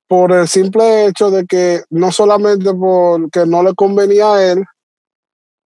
Por 0.07 0.31
el 0.31 0.47
simple 0.47 1.07
hecho 1.07 1.31
de 1.31 1.45
que 1.45 1.81
no 1.89 2.11
solamente 2.11 2.73
porque 2.73 3.45
no 3.45 3.63
le 3.63 3.73
convenía 3.73 4.33
a 4.33 4.51
él, 4.51 4.63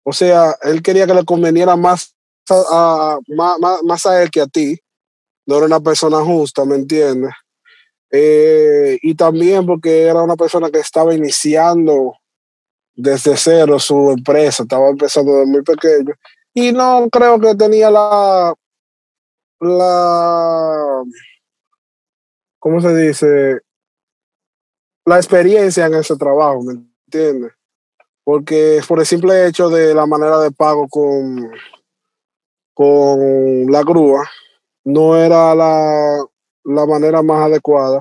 o 0.05 0.13
sea, 0.13 0.55
él 0.63 0.83
quería 0.83 1.07
que 1.07 1.15
le 1.15 1.25
conveniera 1.25 1.75
más 1.75 2.15
a, 2.49 3.19
más- 3.29 3.83
más 3.83 4.07
a 4.07 4.23
él 4.23 4.31
que 4.31 4.43
a 4.43 4.47
ti, 4.47 4.79
no 5.47 5.57
era 5.57 5.67
una 5.67 5.81
persona 5.81 6.19
justa, 6.23 6.65
¿me 6.65 6.77
entiendes? 6.77 7.33
Eh, 8.19 8.99
y 9.03 9.15
también 9.15 9.67
porque 9.67 10.05
era 10.05 10.23
una 10.23 10.37
persona 10.37 10.71
que 10.71 10.79
estaba 10.79 11.13
iniciando 11.15 12.15
desde 12.95 13.37
cero 13.37 13.79
su 13.79 14.11
empresa, 14.11 14.63
estaba 14.63 14.89
empezando 14.89 15.33
desde 15.35 15.51
muy 15.51 15.63
pequeño 15.63 16.15
y 16.55 16.73
no 16.73 17.11
creo 17.11 17.39
que 17.39 17.55
tenía 17.55 17.91
la 17.91 18.55
la 19.61 21.03
¿cómo 22.59 22.81
se 22.81 22.97
dice? 22.97 23.61
la 25.05 25.17
experiencia 25.19 25.85
en 25.85 25.95
ese 25.95 26.17
trabajo, 26.17 26.63
¿me 26.63 26.73
entiendes? 27.05 27.53
Porque 28.25 28.81
por 28.89 28.99
el 28.99 29.07
simple 29.07 29.47
hecho 29.47 29.69
de 29.69 29.95
la 29.95 30.07
manera 30.07 30.41
de 30.41 30.53
pago 30.53 30.89
con 30.89 31.51
con 32.73 33.71
la 33.71 33.83
grúa 33.83 34.27
no 34.85 35.17
era 35.19 35.55
la, 35.55 36.25
la 36.67 36.87
manera 36.87 37.23
más 37.23 37.47
adecuada. 37.47 38.01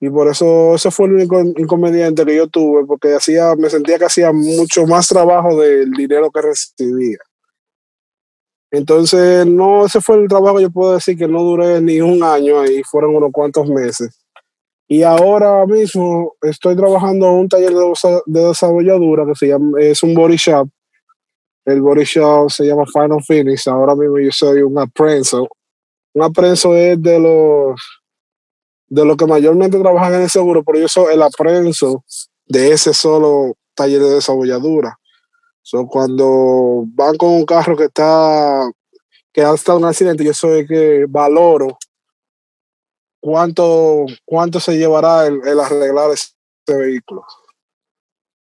Y 0.00 0.10
por 0.10 0.28
eso 0.28 0.74
ese 0.74 0.90
fue 0.90 1.06
el 1.06 1.14
único 1.14 1.40
inconveniente 1.40 2.26
que 2.26 2.36
yo 2.36 2.46
tuve 2.46 2.84
porque 2.84 3.14
hacía 3.14 3.54
me 3.56 3.70
sentía 3.70 3.98
que 3.98 4.04
hacía 4.04 4.32
mucho 4.32 4.86
más 4.86 5.08
trabajo 5.08 5.58
del 5.60 5.90
dinero 5.92 6.30
que 6.30 6.42
recibía. 6.42 7.18
Entonces 8.70 9.46
no 9.46 9.86
ese 9.86 10.00
fue 10.00 10.16
el 10.16 10.28
trabajo 10.28 10.60
yo 10.60 10.70
puedo 10.70 10.94
decir 10.94 11.16
que 11.16 11.28
no 11.28 11.42
duré 11.42 11.80
ni 11.80 12.00
un 12.00 12.22
año 12.22 12.60
ahí 12.60 12.82
fueron 12.82 13.14
unos 13.16 13.30
cuantos 13.32 13.66
meses. 13.68 14.20
Y 14.88 15.02
ahora 15.02 15.64
mismo 15.64 16.34
estoy 16.42 16.76
trabajando 16.76 17.26
en 17.28 17.34
un 17.36 17.48
taller 17.48 17.70
de, 17.70 17.76
desa- 17.84 18.22
de 18.26 18.40
desarrolladura 18.48 19.24
que 19.26 19.34
se 19.34 19.46
llama 19.48 19.80
es 19.80 20.02
un 20.02 20.12
body 20.14 20.36
shop. 20.36 20.68
El 21.64 21.80
body 21.80 22.04
shop 22.04 22.50
se 22.50 22.66
llama 22.66 22.84
Final 22.92 23.22
Finish. 23.26 23.66
Ahora 23.68 23.94
mismo 23.94 24.18
yo 24.18 24.30
soy 24.30 24.60
un 24.60 24.78
aprenso 24.78 25.48
un 26.14 26.22
aprenso 26.22 26.74
es 26.74 27.00
de 27.02 27.18
los 27.18 27.80
de 28.88 29.04
los 29.04 29.16
que 29.16 29.26
mayormente 29.26 29.78
trabajan 29.78 30.14
en 30.14 30.22
el 30.22 30.30
seguro, 30.30 30.62
pero 30.62 30.78
yo 30.78 30.88
soy 30.88 31.14
el 31.14 31.22
aprenso 31.22 32.04
de 32.46 32.72
ese 32.72 32.94
solo 32.94 33.54
taller 33.74 34.00
de 34.00 34.14
desarrolladura. 34.14 34.98
So, 35.62 35.86
cuando 35.86 36.84
van 36.88 37.16
con 37.16 37.30
un 37.30 37.44
carro 37.44 37.76
que 37.76 37.84
está 37.84 38.70
que 39.32 39.42
ha 39.42 39.52
estado 39.52 39.78
en 39.78 39.84
un 39.84 39.90
accidente, 39.90 40.24
yo 40.24 40.32
soy 40.32 40.60
el 40.60 40.68
que 40.68 41.06
valoro 41.08 41.76
cuánto, 43.20 44.06
cuánto 44.24 44.60
se 44.60 44.76
llevará 44.76 45.26
el, 45.26 45.40
el 45.44 45.58
arreglar 45.58 46.10
ese 46.12 46.34
vehículo. 46.68 47.24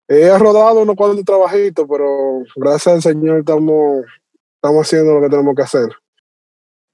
He 0.10 0.38
rodado 0.38 0.82
unos 0.82 0.96
cuantos 0.96 1.24
trabajitos, 1.24 1.86
pero 1.89 2.43
gracias 2.55 2.96
al 2.96 3.01
Señor 3.01 3.39
estamos, 3.39 4.03
estamos 4.55 4.86
haciendo 4.86 5.13
lo 5.13 5.22
que 5.22 5.29
tenemos 5.29 5.55
que 5.55 5.62
hacer. 5.62 6.02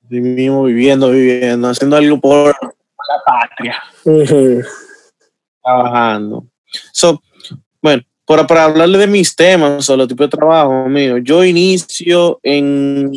Vivimos 0.10 0.68
viviendo, 0.68 1.12
viviendo, 1.12 1.68
haciendo 1.68 1.96
algo 1.96 2.20
por, 2.20 2.48
la 2.48 3.24
patria. 3.26 3.84
Trabajando. 5.64 6.48
So, 6.92 7.22
bueno, 7.82 8.04
para, 8.26 8.48
para 8.48 8.66
hablarle 8.66 8.98
de 8.98 9.08
mis 9.08 9.36
temas 9.36 9.90
o 9.90 9.98
los 9.98 10.08
tipos 10.08 10.30
de 10.30 10.38
trabajo 10.38 10.90
mío, 10.90 11.18
yo 11.20 11.44
inicio 11.44 12.40
en 12.44 13.12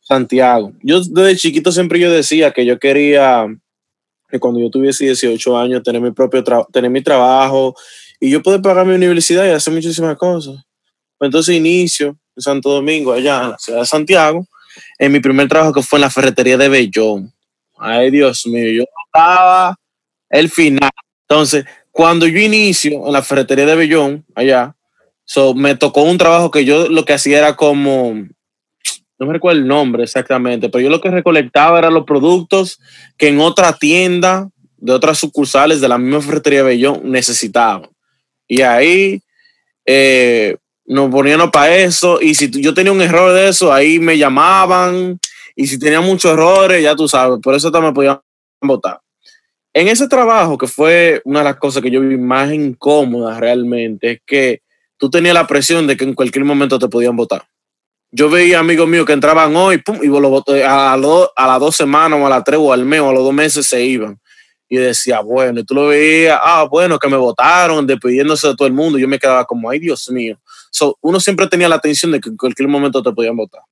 Santiago. 0.00 0.72
Yo 0.82 1.00
desde 1.00 1.36
chiquito 1.36 1.72
siempre 1.72 1.98
yo 1.98 2.10
decía 2.10 2.52
que 2.52 2.64
yo 2.64 2.78
quería 2.78 3.46
que 4.28 4.38
cuando 4.38 4.60
yo 4.60 4.70
tuviese 4.70 5.04
18 5.04 5.58
años 5.58 5.82
tener 5.82 6.00
mi 6.00 6.10
propio 6.10 6.42
tener 6.72 6.90
mi 6.90 7.02
trabajo 7.02 7.74
y 8.20 8.30
yo 8.30 8.42
poder 8.42 8.62
pagar 8.62 8.86
mi 8.86 8.94
universidad 8.94 9.46
y 9.46 9.50
hacer 9.50 9.72
muchísimas 9.74 10.16
cosas. 10.16 10.56
Entonces 11.20 11.56
inicio 11.56 12.16
en 12.36 12.42
Santo 12.42 12.70
Domingo, 12.70 13.12
allá 13.12 13.42
en 13.42 13.50
la 13.50 13.58
ciudad 13.58 13.80
de 13.80 13.86
Santiago, 13.86 14.46
en 14.98 15.12
mi 15.12 15.20
primer 15.20 15.48
trabajo 15.48 15.72
que 15.72 15.82
fue 15.82 15.98
en 15.98 16.02
la 16.02 16.10
ferretería 16.10 16.56
de 16.56 16.68
Bellón. 16.68 17.32
Ay, 17.78 18.10
Dios 18.10 18.46
mío, 18.46 18.70
yo 18.70 18.84
estaba 19.06 19.76
el 20.30 20.48
final. 20.50 20.90
Entonces, 21.28 21.64
cuando 21.90 22.26
yo 22.26 22.38
inicio 22.38 23.06
en 23.06 23.12
la 23.12 23.22
ferretería 23.22 23.66
de 23.66 23.76
Bellón, 23.76 24.24
allá, 24.34 24.74
so, 25.24 25.54
me 25.54 25.74
tocó 25.74 26.02
un 26.02 26.18
trabajo 26.18 26.50
que 26.50 26.64
yo 26.64 26.88
lo 26.88 27.04
que 27.04 27.14
hacía 27.14 27.38
era 27.38 27.56
como, 27.56 28.14
no 29.18 29.26
me 29.26 29.32
recuerdo 29.32 29.60
el 29.60 29.66
nombre 29.66 30.04
exactamente, 30.04 30.68
pero 30.68 30.82
yo 30.82 30.90
lo 30.90 31.00
que 31.00 31.10
recolectaba 31.10 31.78
eran 31.78 31.94
los 31.94 32.04
productos 32.04 32.78
que 33.16 33.28
en 33.28 33.40
otra 33.40 33.72
tienda 33.76 34.48
de 34.76 34.92
otras 34.92 35.18
sucursales 35.18 35.80
de 35.80 35.88
la 35.88 35.98
misma 35.98 36.20
ferretería 36.20 36.60
de 36.60 36.68
Bellón 36.68 37.00
necesitaban. 37.10 37.88
Y 38.46 38.62
ahí 38.62 39.20
eh, 39.86 40.56
nos 40.86 41.10
poníamos 41.10 41.50
para 41.50 41.76
eso. 41.76 42.20
Y 42.20 42.34
si 42.34 42.50
yo 42.50 42.74
tenía 42.74 42.92
un 42.92 43.02
error 43.02 43.32
de 43.32 43.48
eso, 43.48 43.72
ahí 43.72 43.98
me 43.98 44.16
llamaban. 44.16 45.18
Y 45.54 45.66
si 45.66 45.78
tenía 45.78 46.00
muchos 46.00 46.32
errores, 46.32 46.82
ya 46.82 46.94
tú 46.94 47.08
sabes, 47.08 47.40
por 47.42 47.54
eso 47.54 47.70
también 47.70 47.92
me 47.92 47.94
podían 47.94 48.20
votar. 48.60 49.00
En 49.72 49.88
ese 49.88 50.08
trabajo, 50.08 50.56
que 50.56 50.66
fue 50.66 51.20
una 51.24 51.40
de 51.40 51.44
las 51.44 51.56
cosas 51.56 51.82
que 51.82 51.90
yo 51.90 52.00
vi 52.00 52.16
más 52.16 52.52
incómodas 52.52 53.38
realmente, 53.38 54.12
es 54.12 54.20
que 54.24 54.62
tú 54.96 55.10
tenías 55.10 55.34
la 55.34 55.46
presión 55.46 55.86
de 55.86 55.96
que 55.96 56.04
en 56.04 56.14
cualquier 56.14 56.44
momento 56.44 56.78
te 56.78 56.88
podían 56.88 57.16
votar. 57.16 57.44
Yo 58.10 58.30
veía 58.30 58.60
amigos 58.60 58.88
míos 58.88 59.04
que 59.04 59.12
entraban 59.12 59.54
hoy, 59.56 59.78
pum, 59.78 59.98
y 60.02 60.06
lo 60.06 60.30
voté, 60.30 60.64
a, 60.64 60.94
a 60.94 60.96
las 61.46 61.60
dos 61.60 61.76
semanas, 61.76 62.18
o 62.18 62.26
a 62.26 62.30
las 62.30 62.44
tres, 62.44 62.58
o 62.58 62.72
al 62.72 62.86
mes, 62.86 63.00
o 63.00 63.10
a 63.10 63.12
los 63.12 63.24
dos 63.24 63.34
meses 63.34 63.66
se 63.66 63.82
iban. 63.82 64.18
Y 64.68 64.76
decía, 64.76 65.20
bueno, 65.20 65.60
y 65.60 65.64
tú 65.64 65.74
lo 65.74 65.88
veías, 65.88 66.38
ah, 66.42 66.66
bueno, 66.70 66.98
que 66.98 67.08
me 67.08 67.16
votaron, 67.16 67.86
despidiéndose 67.86 68.48
de 68.48 68.56
todo 68.56 68.66
el 68.66 68.74
mundo. 68.74 68.98
Yo 68.98 69.08
me 69.08 69.18
quedaba 69.18 69.44
como, 69.44 69.68
ay, 69.68 69.78
Dios 69.78 70.10
mío. 70.10 70.38
So, 70.76 70.98
uno 71.00 71.18
siempre 71.20 71.46
tenía 71.46 71.70
la 71.70 71.76
atención 71.76 72.12
de 72.12 72.20
que 72.20 72.28
en 72.28 72.36
cualquier 72.36 72.68
momento 72.68 73.02
te 73.02 73.10
podían 73.10 73.34
votar. 73.34 73.62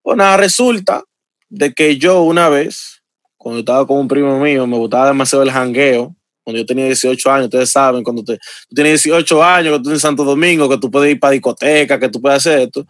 Pues 0.00 0.16
nada, 0.16 0.36
resulta 0.36 1.02
de 1.48 1.74
que 1.74 1.98
yo 1.98 2.22
una 2.22 2.48
vez, 2.48 3.02
cuando 3.36 3.58
estaba 3.58 3.84
con 3.84 3.98
un 3.98 4.06
primo 4.06 4.38
mío, 4.38 4.64
me 4.68 4.76
gustaba 4.76 5.08
demasiado 5.08 5.42
el 5.42 5.50
jangueo. 5.50 6.14
Cuando 6.44 6.60
yo 6.60 6.66
tenía 6.66 6.84
18 6.84 7.32
años, 7.32 7.46
ustedes 7.46 7.68
saben, 7.68 8.04
cuando 8.04 8.22
te, 8.22 8.36
tú 8.36 8.76
tienes 8.76 9.02
18 9.02 9.42
años, 9.42 9.76
que 9.76 9.82
tú 9.82 9.90
en 9.90 9.98
Santo 9.98 10.22
Domingo, 10.22 10.68
que 10.68 10.78
tú 10.78 10.88
puedes 10.88 11.10
ir 11.10 11.18
para 11.18 11.32
discoteca, 11.32 11.98
que 11.98 12.08
tú 12.10 12.22
puedes 12.22 12.36
hacer 12.36 12.60
esto. 12.60 12.84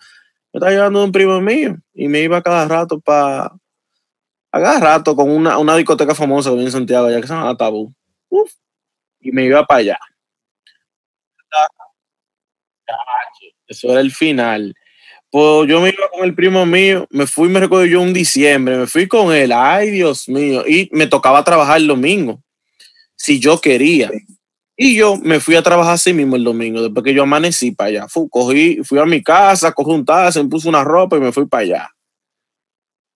Me 0.53 0.59
estaba 0.59 0.71
llevando 0.71 1.03
un 1.03 1.13
primo 1.13 1.41
mío 1.41 1.79
y 1.95 2.09
me 2.09 2.21
iba 2.21 2.43
cada 2.43 2.69
rato 2.69 3.01
para. 3.01 3.53
Cada 4.53 4.81
rato 4.81 5.17
con 5.17 5.31
una, 5.31 5.57
una 5.57 5.77
discoteca 5.77 6.15
famosa 6.15 6.51
que 6.51 6.57
viene 6.57 6.69
en 6.69 6.73
Santiago, 6.73 7.07
allá 7.07 7.23
que 7.23 7.27
se 7.27 7.33
llama 7.33 7.57
Tabú. 7.57 7.95
Uf, 8.29 8.53
y 9.19 9.33
me 9.33 9.47
iba 9.47 9.65
para 9.65 9.81
allá. 9.81 9.99
Eso 13.67 13.91
era 13.91 14.01
el 14.01 14.13
final. 14.13 14.75
Pues 15.31 15.69
yo 15.69 15.81
me 15.81 15.89
iba 15.89 16.09
con 16.11 16.25
el 16.25 16.35
primo 16.35 16.65
mío, 16.65 17.07
me 17.11 17.27
fui, 17.27 17.49
me 17.49 17.61
recuerdo 17.61 17.85
yo 17.85 18.01
un 18.01 18.13
diciembre, 18.13 18.77
me 18.77 18.87
fui 18.87 19.09
con 19.09 19.35
él, 19.35 19.53
ay 19.53 19.91
Dios 19.91 20.29
mío, 20.29 20.65
y 20.67 20.89
me 20.93 21.07
tocaba 21.09 21.43
trabajar 21.43 21.79
el 21.79 21.89
domingo, 21.89 22.41
si 23.17 23.41
yo 23.41 23.61
quería. 23.61 24.11
Y 24.77 24.97
yo 24.97 25.17
me 25.17 25.41
fui 25.41 25.57
a 25.57 25.63
trabajar 25.63 25.95
así 25.95 26.13
mismo 26.13 26.37
el 26.37 26.45
domingo, 26.45 26.83
después 26.83 27.03
que 27.03 27.15
yo 27.15 27.25
amanecí 27.25 27.73
para 27.73 27.89
allá. 27.89 28.09
Fui, 28.09 28.29
cogí, 28.31 28.79
fui 28.85 28.99
a 28.99 29.07
mi 29.07 29.23
casa, 29.23 29.73
cogí 29.73 29.91
un 29.91 30.05
taxi, 30.05 30.43
me 30.43 30.49
puse 30.49 30.69
una 30.69 30.85
ropa 30.85 31.17
y 31.17 31.21
me 31.21 31.33
fui 31.33 31.47
para 31.47 31.63
allá. 31.63 31.91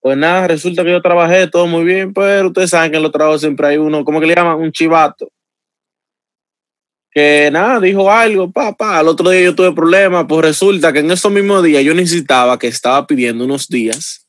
Pues 0.01 0.17
nada, 0.17 0.49
resulta 0.49 0.83
que 0.83 0.91
yo 0.91 1.03
trabajé 1.03 1.47
todo 1.47 1.67
muy 1.67 1.85
bien, 1.85 2.15
pero 2.15 2.49
ustedes 2.49 2.71
saben 2.71 2.91
que 2.91 2.97
en 2.97 3.03
los 3.03 3.13
trabajos 3.13 3.43
siempre 3.43 3.67
hay 3.67 3.77
uno, 3.77 4.05
¿cómo 4.05 4.19
que 4.19 4.27
le 4.27 4.35
llaman? 4.35 4.59
Un 4.59 4.73
chivato. 4.73 5.31
Que 7.13 7.51
nada, 7.53 7.81
dijo 7.81 8.11
algo, 8.11 8.51
papá. 8.51 8.99
Al 8.99 9.09
otro 9.09 9.31
día 9.31 9.43
yo 9.43 9.55
tuve 9.55 9.73
problemas, 9.73 10.27
pues 10.29 10.43
resulta 10.43 10.93
que 10.93 11.01
en 11.01 11.11
esos 11.11 11.33
mismos 11.33 11.63
días 11.65 11.83
yo 11.83 11.93
necesitaba 11.95 12.59
que 12.59 12.69
estaba 12.69 13.07
pidiendo 13.07 13.45
unos 13.45 13.69
días 13.69 14.27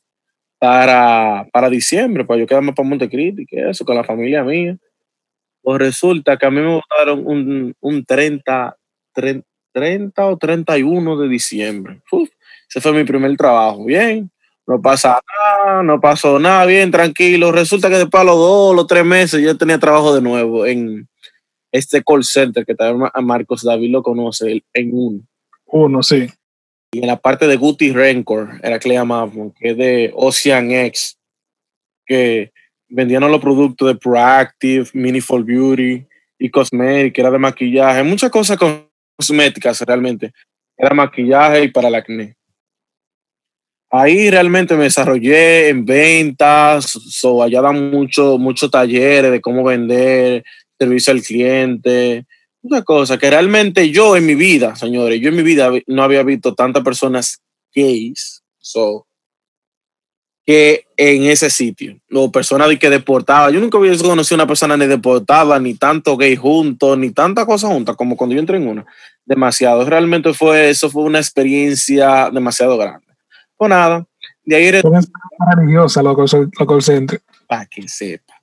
para, 0.58 1.46
para 1.52 1.70
diciembre, 1.70 2.24
para 2.24 2.40
yo 2.40 2.46
quedarme 2.46 2.72
para 2.72 2.88
Montecristi, 2.88 3.46
que 3.46 3.70
eso, 3.70 3.84
con 3.84 3.96
la 3.96 4.04
familia 4.04 4.42
mía. 4.42 4.76
Pues 5.62 5.78
resulta 5.78 6.36
que 6.36 6.46
a 6.46 6.50
mí 6.50 6.60
me 6.60 6.74
votaron 6.74 7.22
un, 7.24 7.74
un 7.80 8.04
30, 8.04 8.76
30, 9.12 9.46
30 9.72 10.26
o 10.26 10.36
31 10.36 11.16
de 11.18 11.28
diciembre. 11.28 12.00
Uf, 12.10 12.28
ese 12.68 12.80
fue 12.80 12.92
mi 12.92 13.04
primer 13.04 13.36
trabajo. 13.36 13.84
Bien, 13.84 14.30
no 14.66 14.80
pasa 14.80 15.20
nada, 15.38 15.82
no 15.82 16.00
pasó 16.00 16.38
nada, 16.38 16.64
bien, 16.66 16.90
tranquilo. 16.90 17.52
Resulta 17.52 17.88
que 17.88 17.98
después 17.98 18.20
a 18.20 18.24
los 18.24 18.36
dos, 18.36 18.74
los 18.74 18.86
tres 18.86 19.04
meses, 19.04 19.40
yo 19.40 19.56
tenía 19.56 19.78
trabajo 19.78 20.14
de 20.14 20.20
nuevo 20.20 20.66
en 20.66 21.08
este 21.72 22.02
call 22.04 22.22
center 22.22 22.64
que 22.64 22.74
también 22.74 23.10
a 23.12 23.20
Marcos 23.22 23.62
David 23.62 23.90
lo 23.90 24.02
conoce, 24.02 24.62
en 24.74 24.90
uno. 24.92 25.20
Uno, 25.66 26.02
sí. 26.02 26.28
Y 26.92 27.00
en 27.00 27.06
la 27.06 27.16
parte 27.16 27.46
de 27.46 27.56
Guti 27.56 27.90
Rancor, 27.92 28.60
era 28.62 28.78
que 28.78 28.90
le 28.90 28.96
llamábamos, 28.96 29.54
que 29.58 29.70
es 29.70 29.76
de 29.78 30.12
Ocean 30.14 30.70
X, 30.70 31.18
que 32.04 32.52
vendían 32.88 33.22
los 33.22 33.40
productos 33.40 33.88
de 33.88 33.94
Proactive, 33.94 34.90
Meaningful 34.92 35.42
Beauty 35.42 36.06
y 36.38 36.50
Cosmetic, 36.50 37.14
que 37.14 37.20
era 37.22 37.30
de 37.30 37.38
maquillaje, 37.38 38.02
muchas 38.02 38.30
cosas 38.30 38.58
cosméticas 39.16 39.80
realmente. 39.80 40.32
Era 40.76 40.94
maquillaje 40.94 41.64
y 41.64 41.68
para 41.68 41.88
el 41.88 41.94
acné. 41.94 42.36
Ahí 43.90 44.30
realmente 44.30 44.74
me 44.74 44.84
desarrollé 44.84 45.68
en 45.68 45.84
ventas, 45.84 46.86
so, 46.86 47.42
allá 47.42 47.60
dan 47.60 47.90
muchos 47.90 48.38
mucho 48.38 48.70
talleres 48.70 49.30
de 49.30 49.40
cómo 49.40 49.64
vender, 49.64 50.44
servicio 50.84 51.12
al 51.12 51.22
cliente, 51.22 52.26
una 52.62 52.82
cosa 52.82 53.18
que 53.18 53.30
realmente 53.30 53.90
yo 53.90 54.16
en 54.16 54.26
mi 54.26 54.34
vida, 54.34 54.76
señores, 54.76 55.20
yo 55.20 55.28
en 55.28 55.36
mi 55.36 55.42
vida 55.42 55.70
no 55.86 56.02
había 56.02 56.22
visto 56.22 56.54
tantas 56.54 56.82
personas 56.82 57.40
gays, 57.74 58.42
so, 58.58 59.06
que 60.44 60.86
en 60.96 61.24
ese 61.24 61.50
sitio, 61.50 61.98
o 62.12 62.32
personas 62.32 62.68
de 62.68 62.78
que 62.78 62.90
deportaba. 62.90 63.50
Yo 63.50 63.60
nunca 63.60 63.78
había 63.78 63.96
conocido 63.96 64.34
una 64.36 64.46
persona 64.46 64.76
ni 64.76 64.86
deportada, 64.86 65.58
ni 65.58 65.74
tanto 65.74 66.16
gay 66.16 66.34
juntos, 66.36 66.98
ni 66.98 67.10
tanta 67.10 67.46
cosa 67.46 67.68
juntas 67.68 67.96
como 67.96 68.16
cuando 68.16 68.34
yo 68.34 68.40
entré 68.40 68.56
en 68.56 68.66
una. 68.66 68.84
Demasiado. 69.24 69.84
Realmente 69.84 70.34
fue, 70.34 70.70
eso 70.70 70.90
fue 70.90 71.04
una 71.04 71.20
experiencia 71.20 72.28
demasiado 72.30 72.76
grande. 72.76 73.06
Pues 73.56 73.70
nada, 73.70 74.04
de 74.44 74.56
ahí 74.56 74.82
los 74.82 75.94
call 76.66 76.82
centers. 76.82 77.22
para 77.46 77.66
que 77.66 77.86
sepa. 77.88 78.34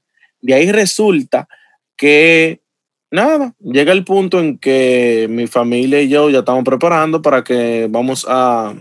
De 0.42 0.54
ahí 0.54 0.72
resulta 0.72 1.48
que, 2.00 2.62
nada, 3.12 3.54
llega 3.60 3.92
el 3.92 4.06
punto 4.06 4.40
en 4.40 4.58
que 4.58 5.28
mi 5.30 5.48
familia 5.48 6.02
y 6.02 6.08
yo 6.08 6.30
ya 6.30 6.40
estamos 6.40 6.64
preparando 6.64 7.22
para 7.22 7.44
que 7.44 7.88
vamos 7.90 8.26
a, 8.28 8.74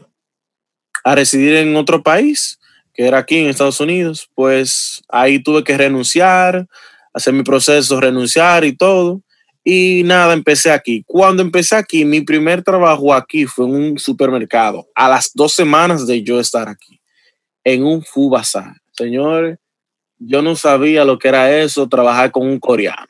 a 1.02 1.14
residir 1.16 1.56
en 1.56 1.74
otro 1.74 2.02
país, 2.02 2.60
que 2.94 3.06
era 3.06 3.18
aquí 3.18 3.38
en 3.38 3.48
Estados 3.48 3.80
Unidos. 3.80 4.30
Pues 4.36 5.02
ahí 5.08 5.42
tuve 5.42 5.64
que 5.64 5.76
renunciar, 5.76 6.68
hacer 7.12 7.34
mi 7.34 7.42
proceso, 7.42 8.00
renunciar 8.00 8.64
y 8.64 8.76
todo. 8.76 9.20
Y 9.64 10.02
nada, 10.04 10.32
empecé 10.32 10.70
aquí. 10.70 11.02
Cuando 11.04 11.42
empecé 11.42 11.74
aquí, 11.74 12.04
mi 12.04 12.20
primer 12.20 12.62
trabajo 12.62 13.12
aquí 13.12 13.46
fue 13.46 13.66
en 13.66 13.74
un 13.74 13.98
supermercado, 13.98 14.86
a 14.94 15.08
las 15.08 15.32
dos 15.34 15.52
semanas 15.52 16.06
de 16.06 16.22
yo 16.22 16.38
estar 16.38 16.68
aquí, 16.68 17.00
en 17.64 17.82
un 17.82 18.00
food 18.02 18.30
bazar. 18.30 18.74
Señores, 18.92 19.58
yo 20.18 20.42
no 20.42 20.56
sabía 20.56 21.04
lo 21.04 21.18
que 21.18 21.28
era 21.28 21.58
eso, 21.60 21.88
trabajar 21.88 22.30
con 22.30 22.46
un 22.46 22.58
coreano. 22.58 23.06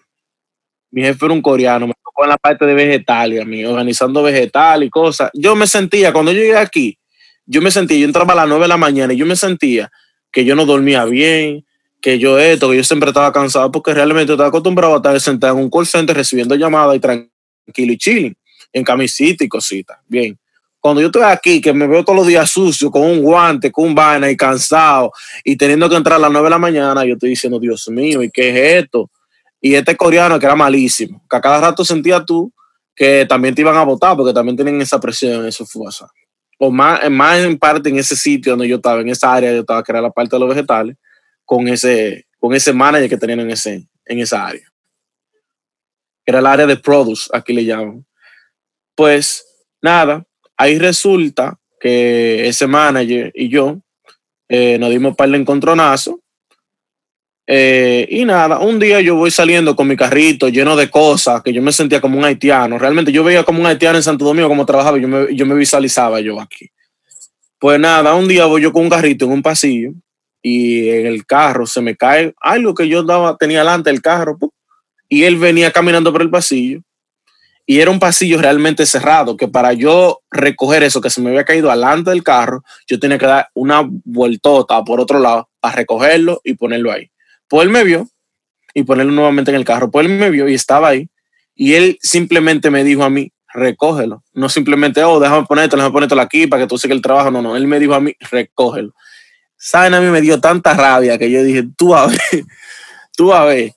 Mi 0.90 1.02
jefe 1.02 1.24
era 1.24 1.34
un 1.34 1.42
coreano, 1.42 1.86
me 1.86 1.94
tocó 2.02 2.24
en 2.24 2.30
la 2.30 2.38
parte 2.38 2.64
de 2.64 2.74
vegetales, 2.74 3.40
organizando 3.66 4.22
vegetal 4.22 4.82
y 4.82 4.90
cosas. 4.90 5.30
Yo 5.34 5.54
me 5.54 5.66
sentía, 5.66 6.12
cuando 6.12 6.32
yo 6.32 6.40
llegué 6.40 6.56
aquí, 6.56 6.98
yo 7.46 7.62
me 7.62 7.70
sentía, 7.70 7.98
yo 7.98 8.06
entraba 8.06 8.32
a 8.32 8.36
las 8.36 8.48
9 8.48 8.62
de 8.62 8.68
la 8.68 8.76
mañana 8.76 9.12
y 9.12 9.16
yo 9.16 9.26
me 9.26 9.36
sentía 9.36 9.90
que 10.30 10.44
yo 10.44 10.54
no 10.54 10.66
dormía 10.66 11.04
bien, 11.04 11.64
que 12.00 12.18
yo 12.18 12.38
esto, 12.38 12.70
que 12.70 12.76
yo 12.76 12.84
siempre 12.84 13.10
estaba 13.10 13.32
cansado 13.32 13.70
porque 13.72 13.94
realmente 13.94 14.32
estaba 14.32 14.48
acostumbrado 14.48 14.94
a 14.94 14.96
estar 14.98 15.20
sentado 15.20 15.56
en 15.56 15.64
un 15.64 15.70
call 15.70 15.86
center 15.86 16.16
recibiendo 16.16 16.54
llamadas 16.54 16.96
y 16.96 17.00
tranquilo 17.00 17.92
y 17.92 17.98
chilling, 17.98 18.36
en 18.72 18.84
camisita 18.84 19.44
y 19.44 19.48
cositas. 19.48 19.98
Bien. 20.06 20.38
Cuando 20.80 21.00
yo 21.00 21.08
estoy 21.08 21.22
aquí, 21.22 21.60
que 21.60 21.72
me 21.72 21.86
veo 21.86 22.04
todos 22.04 22.18
los 22.18 22.26
días 22.26 22.50
sucio, 22.50 22.90
con 22.90 23.02
un 23.02 23.22
guante, 23.22 23.72
con 23.72 23.86
un 23.86 23.94
vaina 23.94 24.30
y 24.30 24.36
cansado, 24.36 25.12
y 25.44 25.56
teniendo 25.56 25.88
que 25.88 25.96
entrar 25.96 26.16
a 26.16 26.20
las 26.20 26.30
9 26.30 26.46
de 26.46 26.50
la 26.50 26.58
mañana, 26.58 27.04
yo 27.04 27.14
estoy 27.14 27.30
diciendo, 27.30 27.58
Dios 27.58 27.88
mío, 27.88 28.22
¿y 28.22 28.30
qué 28.30 28.50
es 28.50 28.84
esto? 28.84 29.10
Y 29.60 29.74
este 29.74 29.96
coreano 29.96 30.38
que 30.38 30.46
era 30.46 30.54
malísimo, 30.54 31.22
que 31.28 31.36
a 31.36 31.40
cada 31.40 31.60
rato 31.60 31.84
sentía 31.84 32.24
tú 32.24 32.52
que 32.98 33.24
también 33.26 33.54
te 33.54 33.60
iban 33.60 33.76
a 33.76 33.84
votar, 33.84 34.16
porque 34.16 34.32
también 34.32 34.56
tienen 34.56 34.80
esa 34.80 34.98
presión, 34.98 35.46
esa 35.46 35.64
fuerza. 35.64 36.08
O 36.58 36.72
más, 36.72 37.08
más 37.08 37.38
en 37.38 37.56
parte 37.56 37.88
en 37.88 37.96
ese 37.96 38.16
sitio 38.16 38.52
donde 38.52 38.66
yo 38.66 38.76
estaba, 38.76 39.00
en 39.00 39.08
esa 39.08 39.32
área 39.32 39.52
yo 39.52 39.60
estaba, 39.60 39.84
que 39.84 39.92
era 39.92 40.00
la 40.00 40.10
parte 40.10 40.34
de 40.34 40.40
los 40.40 40.48
vegetales, 40.48 40.96
con 41.44 41.68
ese, 41.68 42.26
con 42.40 42.52
ese 42.54 42.72
manager 42.72 43.08
que 43.08 43.16
tenían 43.16 43.40
en, 43.40 43.52
ese, 43.52 43.86
en 44.04 44.18
esa 44.18 44.44
área. 44.44 44.66
Era 46.26 46.40
el 46.40 46.46
área 46.46 46.66
de 46.66 46.76
produce, 46.76 47.30
aquí 47.32 47.52
le 47.52 47.64
llaman. 47.64 48.04
Pues 48.96 49.46
nada, 49.80 50.26
ahí 50.58 50.78
resulta 50.78 51.58
que 51.80 52.48
ese 52.48 52.66
manager 52.66 53.32
y 53.34 53.48
yo 53.48 53.78
eh, 54.48 54.76
nos 54.78 54.90
dimos 54.90 55.16
par 55.16 55.30
de 55.30 55.38
encontronazo. 55.38 56.20
Eh, 57.46 58.06
y 58.10 58.26
nada, 58.26 58.58
un 58.58 58.78
día 58.78 59.00
yo 59.00 59.16
voy 59.16 59.30
saliendo 59.30 59.74
con 59.74 59.88
mi 59.88 59.96
carrito 59.96 60.48
lleno 60.48 60.76
de 60.76 60.90
cosas, 60.90 61.42
que 61.42 61.52
yo 61.52 61.62
me 61.62 61.72
sentía 61.72 62.00
como 62.00 62.18
un 62.18 62.24
haitiano. 62.24 62.78
Realmente 62.78 63.10
yo 63.10 63.24
veía 63.24 63.44
como 63.44 63.60
un 63.60 63.66
haitiano 63.66 63.96
en 63.96 64.02
Santo 64.02 64.26
Domingo 64.26 64.48
como 64.48 64.66
trabajaba 64.66 64.98
yo 64.98 65.08
me, 65.08 65.34
yo 65.34 65.46
me 65.46 65.54
visualizaba 65.54 66.20
yo 66.20 66.40
aquí. 66.40 66.68
Pues 67.58 67.80
nada, 67.80 68.14
un 68.14 68.28
día 68.28 68.44
voy 68.44 68.62
yo 68.62 68.72
con 68.72 68.82
un 68.82 68.90
carrito 68.90 69.24
en 69.24 69.32
un 69.32 69.42
pasillo 69.42 69.92
y 70.42 70.90
en 70.90 71.06
el 71.06 71.24
carro 71.24 71.66
se 71.66 71.80
me 71.80 71.96
cae 71.96 72.34
algo 72.40 72.74
que 72.74 72.86
yo 72.86 73.02
daba, 73.02 73.36
tenía 73.36 73.60
delante 73.60 73.90
del 73.90 74.02
carro 74.02 74.38
y 75.08 75.24
él 75.24 75.36
venía 75.36 75.72
caminando 75.72 76.12
por 76.12 76.22
el 76.22 76.30
pasillo 76.30 76.82
y 77.70 77.80
era 77.80 77.90
un 77.90 78.00
pasillo 78.00 78.40
realmente 78.40 78.86
cerrado, 78.86 79.36
que 79.36 79.46
para 79.46 79.74
yo 79.74 80.22
recoger 80.30 80.82
eso 80.82 81.02
que 81.02 81.10
se 81.10 81.20
me 81.20 81.28
había 81.28 81.44
caído 81.44 81.68
delante 81.68 82.08
del 82.08 82.24
carro, 82.24 82.64
yo 82.86 82.98
tenía 82.98 83.18
que 83.18 83.26
dar 83.26 83.50
una 83.52 83.86
vueltota 83.86 84.82
por 84.84 85.00
otro 85.00 85.18
lado 85.18 85.50
a 85.60 85.70
recogerlo 85.72 86.40
y 86.44 86.54
ponerlo 86.54 86.90
ahí. 86.90 87.10
Pues 87.46 87.66
él 87.66 87.70
me 87.70 87.84
vio 87.84 88.08
y 88.72 88.84
ponerlo 88.84 89.12
nuevamente 89.12 89.50
en 89.50 89.56
el 89.58 89.66
carro. 89.66 89.90
Pues 89.90 90.06
él 90.06 90.12
me 90.14 90.30
vio 90.30 90.48
y 90.48 90.54
estaba 90.54 90.88
ahí 90.88 91.10
y 91.54 91.74
él 91.74 91.98
simplemente 92.00 92.70
me 92.70 92.84
dijo 92.84 93.04
a 93.04 93.10
mí, 93.10 93.32
recógelo. 93.52 94.24
No 94.32 94.48
simplemente, 94.48 95.04
oh, 95.04 95.20
déjame 95.20 95.44
ponerte, 95.44 95.76
déjame 95.76 95.92
ponértelo 95.92 96.22
aquí 96.22 96.46
para 96.46 96.62
que 96.62 96.68
tú 96.68 96.78
sigas 96.78 96.96
el 96.96 97.02
trabajo. 97.02 97.30
No, 97.30 97.42
no, 97.42 97.54
él 97.54 97.66
me 97.66 97.78
dijo 97.78 97.92
a 97.92 98.00
mí, 98.00 98.14
recógelo. 98.30 98.94
Saben, 99.58 99.92
a 99.92 100.00
mí 100.00 100.06
me 100.06 100.22
dio 100.22 100.40
tanta 100.40 100.72
rabia 100.72 101.18
que 101.18 101.30
yo 101.30 101.42
dije, 101.42 101.64
tú 101.76 101.94
a 101.94 102.06
ver, 102.06 102.18
tú 103.14 103.34
a 103.34 103.44
ver. 103.44 103.74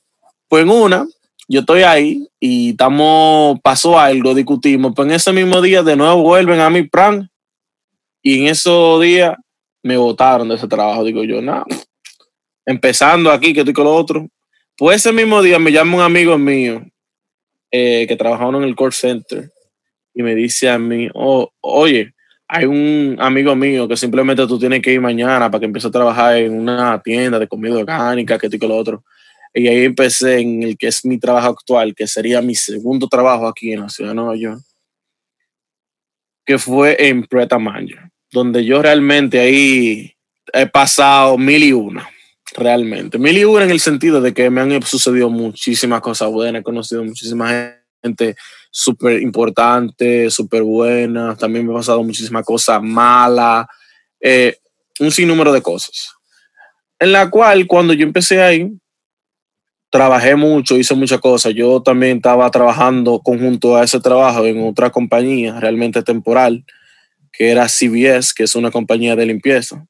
Pues 0.48 0.64
en 0.64 0.70
una, 0.70 1.06
yo 1.52 1.60
estoy 1.60 1.82
ahí 1.82 2.30
y 2.40 2.70
estamos, 2.70 3.60
pasó 3.62 4.00
algo, 4.00 4.34
discutimos, 4.34 4.94
pues 4.96 5.10
en 5.10 5.16
ese 5.16 5.34
mismo 5.34 5.62
día 5.62 5.84
de 5.84 5.98
nuevo 5.98 6.22
vuelven 6.24 6.62
a 6.62 6.70
mi 6.70 6.84
plan 6.84 7.30
y 8.22 8.40
en 8.40 8.48
esos 8.48 9.02
días 9.02 9.36
me 9.84 9.98
votaron 9.98 10.48
de 10.48 10.56
ese 10.56 10.70
trabajo. 10.70 11.04
Digo 11.04 11.26
yo, 11.26 11.42
nada, 11.42 11.66
empezando 12.66 13.30
aquí, 13.30 13.54
que 13.54 13.60
estoy 13.60 13.74
con 13.74 13.84
lo 13.84 13.94
otro. 13.94 14.30
Pues 14.78 14.98
ese 14.98 15.12
mismo 15.12 15.42
día 15.42 15.60
me 15.60 15.74
llama 15.74 15.98
un 15.98 16.04
amigo 16.04 16.38
mío 16.38 16.84
eh, 17.70 18.06
que 18.08 18.16
trabajaba 18.16 18.58
en 18.58 18.64
el 18.64 18.76
call 18.76 18.94
center 18.94 19.52
y 20.14 20.24
me 20.24 20.36
dice 20.36 20.70
a 20.70 20.80
mí, 20.80 21.10
oh, 21.14 21.52
oye, 21.60 22.14
hay 22.48 22.64
un 22.64 23.18
amigo 23.20 23.58
mío 23.58 23.90
que 23.90 23.98
simplemente 23.98 24.48
tú 24.48 24.58
tienes 24.58 24.82
que 24.82 24.94
ir 24.94 25.02
mañana 25.02 25.52
para 25.52 25.60
que 25.60 25.66
empiece 25.66 25.90
a 25.90 25.92
trabajar 25.92 26.38
en 26.38 26.62
una 26.62 27.02
tienda 27.02 27.40
de 27.40 27.48
comida 27.50 27.76
orgánica, 27.76 28.38
que 28.38 28.48
esto 28.48 28.56
y 28.56 28.60
que 28.60 28.68
lo 28.70 28.78
otro. 28.78 29.04
Y 29.54 29.68
ahí 29.68 29.86
empecé 29.86 30.40
en 30.40 30.64
el 30.64 30.78
que 30.78 30.88
es 30.88 31.04
mi 31.04 31.20
trabajo 31.20 31.50
actual, 31.50 31.94
que 31.94 32.08
sería 32.08 32.42
mi 32.42 32.56
segundo 32.56 33.08
trabajo 33.08 33.48
aquí 33.48 33.74
en 33.74 33.82
la 33.82 33.90
ciudad 33.90 34.12
de 34.12 34.16
Nueva 34.16 34.36
York, 34.36 34.62
que 36.46 36.58
fue 36.58 36.96
en 37.08 37.24
Preta 37.26 37.60
Manger, 37.60 38.10
donde 38.32 38.64
yo 38.64 38.82
realmente 38.82 39.40
ahí 39.40 40.14
he 40.54 40.68
pasado 40.68 41.38
mil 41.38 41.64
y 41.64 41.74
una, 41.74 42.10
realmente. 42.56 43.18
Mil 43.18 43.38
y 43.38 43.44
una 43.44 43.66
en 43.66 43.72
el 43.72 43.80
sentido 43.80 44.22
de 44.22 44.34
que 44.34 44.50
me 44.50 44.62
han 44.62 44.82
sucedido 44.84 45.30
muchísimas 45.30 46.02
cosas 46.02 46.30
buenas, 46.30 46.62
he 46.62 46.64
conocido 46.64 47.04
muchísima 47.04 47.76
gente 48.02 48.36
súper 48.72 49.22
importante, 49.22 50.30
súper 50.32 50.64
buena. 50.64 51.36
También 51.36 51.68
me 51.68 51.74
ha 51.74 51.78
pasado 51.78 52.04
muchísimas 52.04 52.46
cosas 52.46 52.82
malas, 52.82 53.68
eh, 54.20 54.58
un 55.00 55.12
sinnúmero 55.12 55.52
de 55.52 55.62
cosas. 55.62 56.10
En 57.00 57.12
la 57.12 57.30
cual, 57.30 57.68
cuando 57.68 57.94
yo 57.94 58.06
empecé 58.06 58.42
ahí, 58.42 58.72
trabajé 59.92 60.36
mucho, 60.36 60.78
hice 60.78 60.96
muchas 60.96 61.20
cosas. 61.20 61.54
Yo 61.54 61.84
también 61.84 62.18
estaba 62.18 62.50
trabajando 62.50 63.20
conjunto 63.20 63.76
a 63.76 63.84
ese 63.84 64.00
trabajo 64.00 64.46
en 64.46 64.64
otra 64.64 64.90
compañía 64.90 65.60
realmente 65.60 66.02
temporal, 66.02 66.66
que 67.32 67.52
era 67.52 67.68
CBS, 67.68 68.34
que 68.34 68.44
es 68.44 68.56
una 68.56 68.72
compañía 68.72 69.16
de 69.16 69.28
limpieza, 69.28 69.86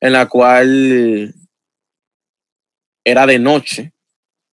en 0.00 0.12
la 0.12 0.28
cual 0.28 1.34
era 3.04 3.26
de 3.26 3.38
noche 3.38 3.92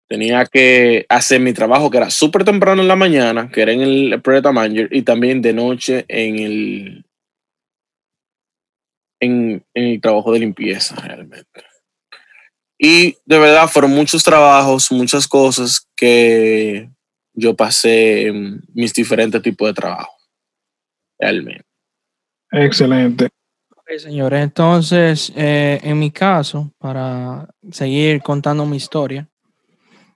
tenía 0.08 0.46
que 0.46 1.06
hacer 1.08 1.40
mi 1.40 1.54
trabajo, 1.54 1.92
que 1.92 1.98
era 1.98 2.10
súper 2.10 2.44
temprano 2.44 2.82
en 2.82 2.88
la 2.88 2.96
mañana, 2.96 3.50
que 3.52 3.62
era 3.62 3.72
en 3.72 3.82
el 3.82 4.22
Predator 4.24 4.54
Manager, 4.54 4.90
y 4.92 5.04
también 5.04 5.42
de 5.42 5.54
noche 5.54 6.06
en 6.08 6.40
el, 6.40 7.06
en, 9.20 9.64
el 9.76 10.02
trabajo 10.02 10.34
de 10.34 10.40
limpieza, 10.40 10.96
realmente. 10.96 11.69
Y 12.82 13.18
de 13.26 13.38
verdad 13.38 13.68
fueron 13.68 13.92
muchos 13.92 14.24
trabajos, 14.24 14.90
muchas 14.90 15.28
cosas 15.28 15.86
que 15.98 16.90
yo 17.34 17.54
pasé 17.54 18.28
en 18.28 18.64
mis 18.74 18.94
diferentes 18.94 19.42
tipos 19.42 19.68
de 19.68 19.74
trabajo, 19.74 20.14
realmente. 21.20 21.66
Excelente. 22.52 23.28
señores, 23.98 24.42
entonces, 24.42 25.34
eh, 25.36 25.82
en 25.84 26.00
mi 26.00 26.10
caso, 26.10 26.72
para 26.78 27.50
seguir 27.70 28.22
contando 28.22 28.66
mi 28.66 28.78
historia, 28.78 29.28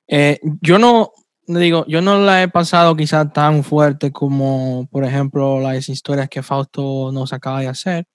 eh, 0.07 0.39
yo 0.61 0.79
no, 0.79 1.11
digo, 1.47 1.85
yo 1.87 2.01
no 2.01 2.17
la 2.19 2.43
he 2.43 2.47
pasado 2.47 2.95
quizá 2.95 3.29
tan 3.29 3.65
fuerte 3.65 4.13
como, 4.13 4.87
por 4.89 5.03
ejemplo, 5.03 5.59
las 5.59 5.89
historias 5.89 6.29
que 6.29 6.41
Fausto 6.41 7.11
nos 7.11 7.33
acaba 7.33 7.59
de 7.59 7.67
hacer, 7.67 8.05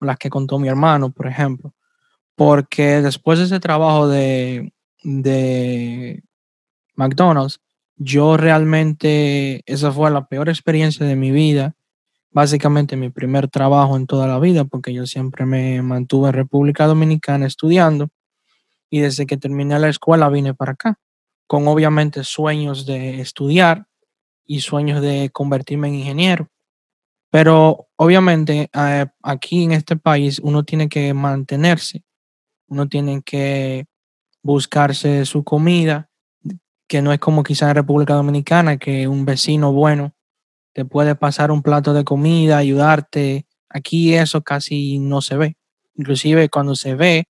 las 0.00 0.18
que 0.18 0.28
contó 0.28 0.58
mi 0.58 0.68
hermano, 0.68 1.10
por 1.10 1.26
ejemplo. 1.26 1.72
Porque 2.40 3.02
después 3.02 3.38
de 3.38 3.44
ese 3.44 3.60
trabajo 3.60 4.08
de, 4.08 4.72
McDonald's, 6.94 7.60
yo 7.96 8.38
realmente, 8.38 9.62
esa 9.66 9.92
fue 9.92 10.10
la 10.10 10.26
peor 10.26 10.48
experiencia 10.48 11.04
de 11.04 11.16
mi 11.16 11.32
vida. 11.32 11.74
Básicamente 12.30 12.96
mi 12.96 13.10
primer 13.10 13.48
trabajo 13.48 13.94
en 13.94 14.06
toda 14.06 14.26
la 14.26 14.38
vida, 14.38 14.64
porque 14.64 14.94
yo 14.94 15.04
siempre 15.04 15.44
me 15.44 15.82
mantuve 15.82 16.28
en 16.28 16.34
República 16.34 16.86
Dominicana 16.86 17.46
estudiando 17.46 18.08
y 18.88 19.00
desde 19.00 19.26
que 19.26 19.36
terminé 19.36 19.78
la 19.78 19.90
escuela 19.90 20.30
vine 20.30 20.54
para 20.54 20.72
acá 20.72 20.98
con 21.46 21.68
obviamente 21.68 22.24
sueños 22.24 22.86
de 22.86 23.20
estudiar 23.20 23.86
y 24.46 24.60
sueños 24.60 25.02
de 25.02 25.28
convertirme 25.30 25.88
en 25.88 25.96
ingeniero. 25.96 26.48
Pero 27.28 27.88
obviamente 27.96 28.70
eh, 28.72 29.06
aquí 29.22 29.64
en 29.64 29.72
este 29.72 29.96
país 29.96 30.40
uno 30.42 30.64
tiene 30.64 30.88
que 30.88 31.12
mantenerse, 31.12 32.02
uno 32.70 32.88
tiene 32.88 33.22
que 33.22 33.86
buscarse 34.42 35.26
su 35.26 35.44
comida, 35.44 36.08
que 36.88 37.02
no 37.02 37.12
es 37.12 37.18
como 37.18 37.42
quizá 37.42 37.68
en 37.68 37.76
República 37.76 38.14
Dominicana, 38.14 38.78
que 38.78 39.06
un 39.06 39.24
vecino 39.24 39.72
bueno 39.72 40.14
te 40.72 40.84
puede 40.84 41.14
pasar 41.16 41.50
un 41.50 41.62
plato 41.62 41.92
de 41.92 42.04
comida, 42.04 42.56
ayudarte. 42.56 43.46
Aquí 43.68 44.14
eso 44.14 44.42
casi 44.42 44.98
no 44.98 45.20
se 45.20 45.36
ve. 45.36 45.56
Inclusive 45.94 46.48
cuando 46.48 46.74
se 46.76 46.94
ve, 46.94 47.24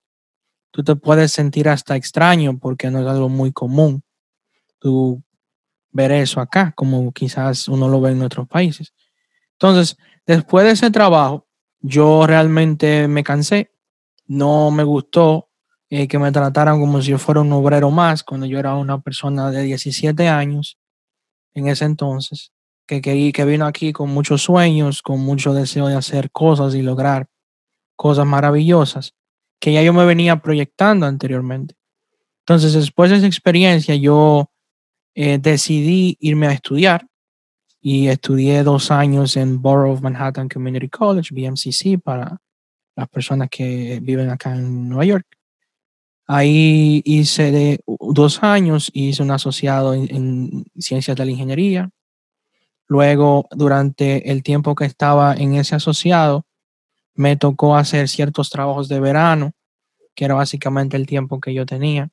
tú 0.71 0.83
te 0.83 0.95
puedes 0.95 1.31
sentir 1.31 1.67
hasta 1.69 1.95
extraño 1.95 2.57
porque 2.59 2.89
no 2.89 3.01
es 3.01 3.07
algo 3.07 3.29
muy 3.29 3.51
común 3.51 4.03
tú 4.79 5.23
ver 5.91 6.11
eso 6.11 6.41
acá, 6.41 6.73
como 6.75 7.11
quizás 7.11 7.67
uno 7.67 7.87
lo 7.87 8.01
ve 8.01 8.11
en 8.11 8.21
otros 8.23 8.47
países. 8.47 8.93
Entonces, 9.53 9.97
después 10.25 10.65
de 10.65 10.71
ese 10.71 10.91
trabajo, 10.91 11.47
yo 11.81 12.25
realmente 12.27 13.07
me 13.07 13.23
cansé, 13.23 13.70
no 14.31 14.71
me 14.71 14.85
gustó 14.85 15.49
eh, 15.89 16.07
que 16.07 16.17
me 16.17 16.31
trataran 16.31 16.79
como 16.79 17.01
si 17.01 17.11
yo 17.11 17.17
fuera 17.17 17.41
un 17.41 17.51
obrero 17.51 17.91
más, 17.91 18.23
cuando 18.23 18.45
yo 18.45 18.59
era 18.59 18.75
una 18.75 19.01
persona 19.01 19.51
de 19.51 19.63
17 19.63 20.29
años 20.29 20.77
en 21.53 21.67
ese 21.67 21.83
entonces, 21.83 22.53
que, 22.87 23.01
que, 23.01 23.33
que 23.33 23.45
vino 23.45 23.65
aquí 23.65 23.91
con 23.91 24.09
muchos 24.09 24.41
sueños, 24.41 25.01
con 25.01 25.19
mucho 25.19 25.53
deseo 25.53 25.87
de 25.87 25.95
hacer 25.95 26.31
cosas 26.31 26.75
y 26.75 26.81
lograr 26.81 27.27
cosas 27.97 28.25
maravillosas, 28.25 29.13
que 29.59 29.73
ya 29.73 29.83
yo 29.83 29.91
me 29.91 30.05
venía 30.05 30.37
proyectando 30.37 31.05
anteriormente. 31.05 31.75
Entonces, 32.39 32.71
después 32.71 33.11
de 33.11 33.17
esa 33.17 33.27
experiencia, 33.27 33.95
yo 33.95 34.49
eh, 35.13 35.39
decidí 35.39 36.15
irme 36.21 36.47
a 36.47 36.53
estudiar 36.53 37.05
y 37.81 38.07
estudié 38.07 38.63
dos 38.63 38.91
años 38.91 39.35
en 39.35 39.61
Borough 39.61 39.91
of 39.91 40.01
Manhattan 40.01 40.47
Community 40.47 40.87
College, 40.87 41.35
BMCC, 41.35 42.01
para 42.01 42.39
las 42.95 43.09
personas 43.09 43.49
que 43.49 43.99
viven 44.01 44.29
acá 44.29 44.55
en 44.55 44.89
Nueva 44.89 45.05
York. 45.05 45.25
Ahí 46.27 47.01
hice 47.05 47.51
de 47.51 47.79
dos 47.85 48.41
años, 48.43 48.89
hice 48.93 49.23
un 49.23 49.31
asociado 49.31 49.93
en, 49.93 50.65
ciencias 50.77 51.17
de 51.17 51.25
la 51.25 51.31
ingeniería. 51.31 51.89
Luego, 52.87 53.47
durante 53.51 54.31
el 54.31 54.43
tiempo 54.43 54.75
que 54.75 54.85
estaba 54.85 55.33
en 55.33 55.55
ese 55.55 55.75
asociado, 55.75 56.45
me 57.15 57.35
tocó 57.37 57.75
hacer 57.75 58.07
ciertos 58.07 58.49
trabajos 58.49 58.87
de 58.87 58.99
verano, 58.99 59.51
que 60.15 60.25
era 60.25 60.35
básicamente 60.35 60.97
el 60.97 61.05
tiempo 61.05 61.39
que 61.39 61.53
yo 61.53 61.65
tenía. 61.65 62.09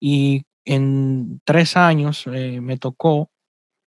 Y 0.00 0.44
en 0.64 1.40
tres 1.44 1.76
años 1.76 2.24
eh, 2.32 2.60
me 2.60 2.76
tocó 2.76 3.30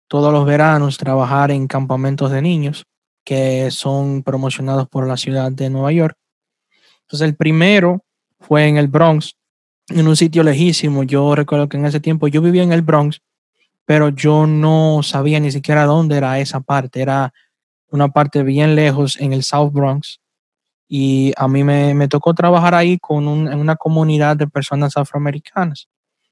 todos 0.07 0.33
los 0.33 0.45
veranos 0.45 0.97
trabajar 0.97 1.51
en 1.51 1.67
campamentos 1.67 2.31
de 2.31 2.41
niños 2.41 2.85
que 3.23 3.71
son 3.71 4.23
promocionados 4.23 4.87
por 4.87 5.07
la 5.07 5.17
ciudad 5.17 5.51
de 5.51 5.69
Nueva 5.69 5.91
York. 5.91 6.17
Entonces 7.03 7.27
el 7.27 7.35
primero 7.35 8.03
fue 8.39 8.67
en 8.67 8.77
el 8.77 8.87
Bronx, 8.87 9.35
en 9.89 10.07
un 10.07 10.15
sitio 10.15 10.43
lejísimo. 10.43 11.03
Yo 11.03 11.35
recuerdo 11.35 11.69
que 11.69 11.77
en 11.77 11.85
ese 11.85 11.99
tiempo 11.99 12.27
yo 12.27 12.41
vivía 12.41 12.63
en 12.63 12.71
el 12.71 12.81
Bronx, 12.81 13.21
pero 13.85 14.09
yo 14.09 14.47
no 14.47 15.01
sabía 15.03 15.39
ni 15.39 15.51
siquiera 15.51 15.85
dónde 15.85 16.17
era 16.17 16.39
esa 16.39 16.61
parte. 16.61 17.01
Era 17.01 17.33
una 17.89 18.09
parte 18.09 18.43
bien 18.43 18.75
lejos 18.75 19.19
en 19.19 19.33
el 19.33 19.43
South 19.43 19.71
Bronx. 19.71 20.19
Y 20.87 21.33
a 21.37 21.47
mí 21.47 21.63
me, 21.63 21.93
me 21.93 22.07
tocó 22.07 22.33
trabajar 22.33 22.75
ahí 22.75 22.97
con 22.97 23.27
una 23.27 23.75
comunidad 23.75 24.35
de 24.35 24.47
personas 24.47 24.97
afroamericanas, 24.97 25.87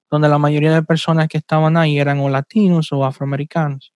donde 0.10 0.28
la 0.28 0.38
mayoría 0.38 0.73
de 0.73 0.84
personas 0.84 1.28
que 1.28 1.38
estaban 1.38 1.78
ahí 1.78 1.97
eran 1.97 2.19
o 2.19 2.30
latinos 2.30 2.91
o 2.91 3.06
afroamericanos. 3.06 3.93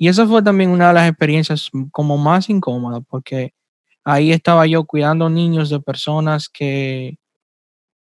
Y 0.00 0.08
esa 0.08 0.26
fue 0.26 0.42
también 0.42 0.70
una 0.70 0.88
de 0.88 0.94
las 0.94 1.08
experiencias 1.10 1.70
como 1.92 2.16
más 2.16 2.48
incómodas, 2.48 3.02
porque 3.06 3.52
ahí 4.02 4.32
estaba 4.32 4.66
yo 4.66 4.84
cuidando 4.84 5.28
niños 5.28 5.68
de 5.68 5.78
personas 5.78 6.48
que, 6.48 7.18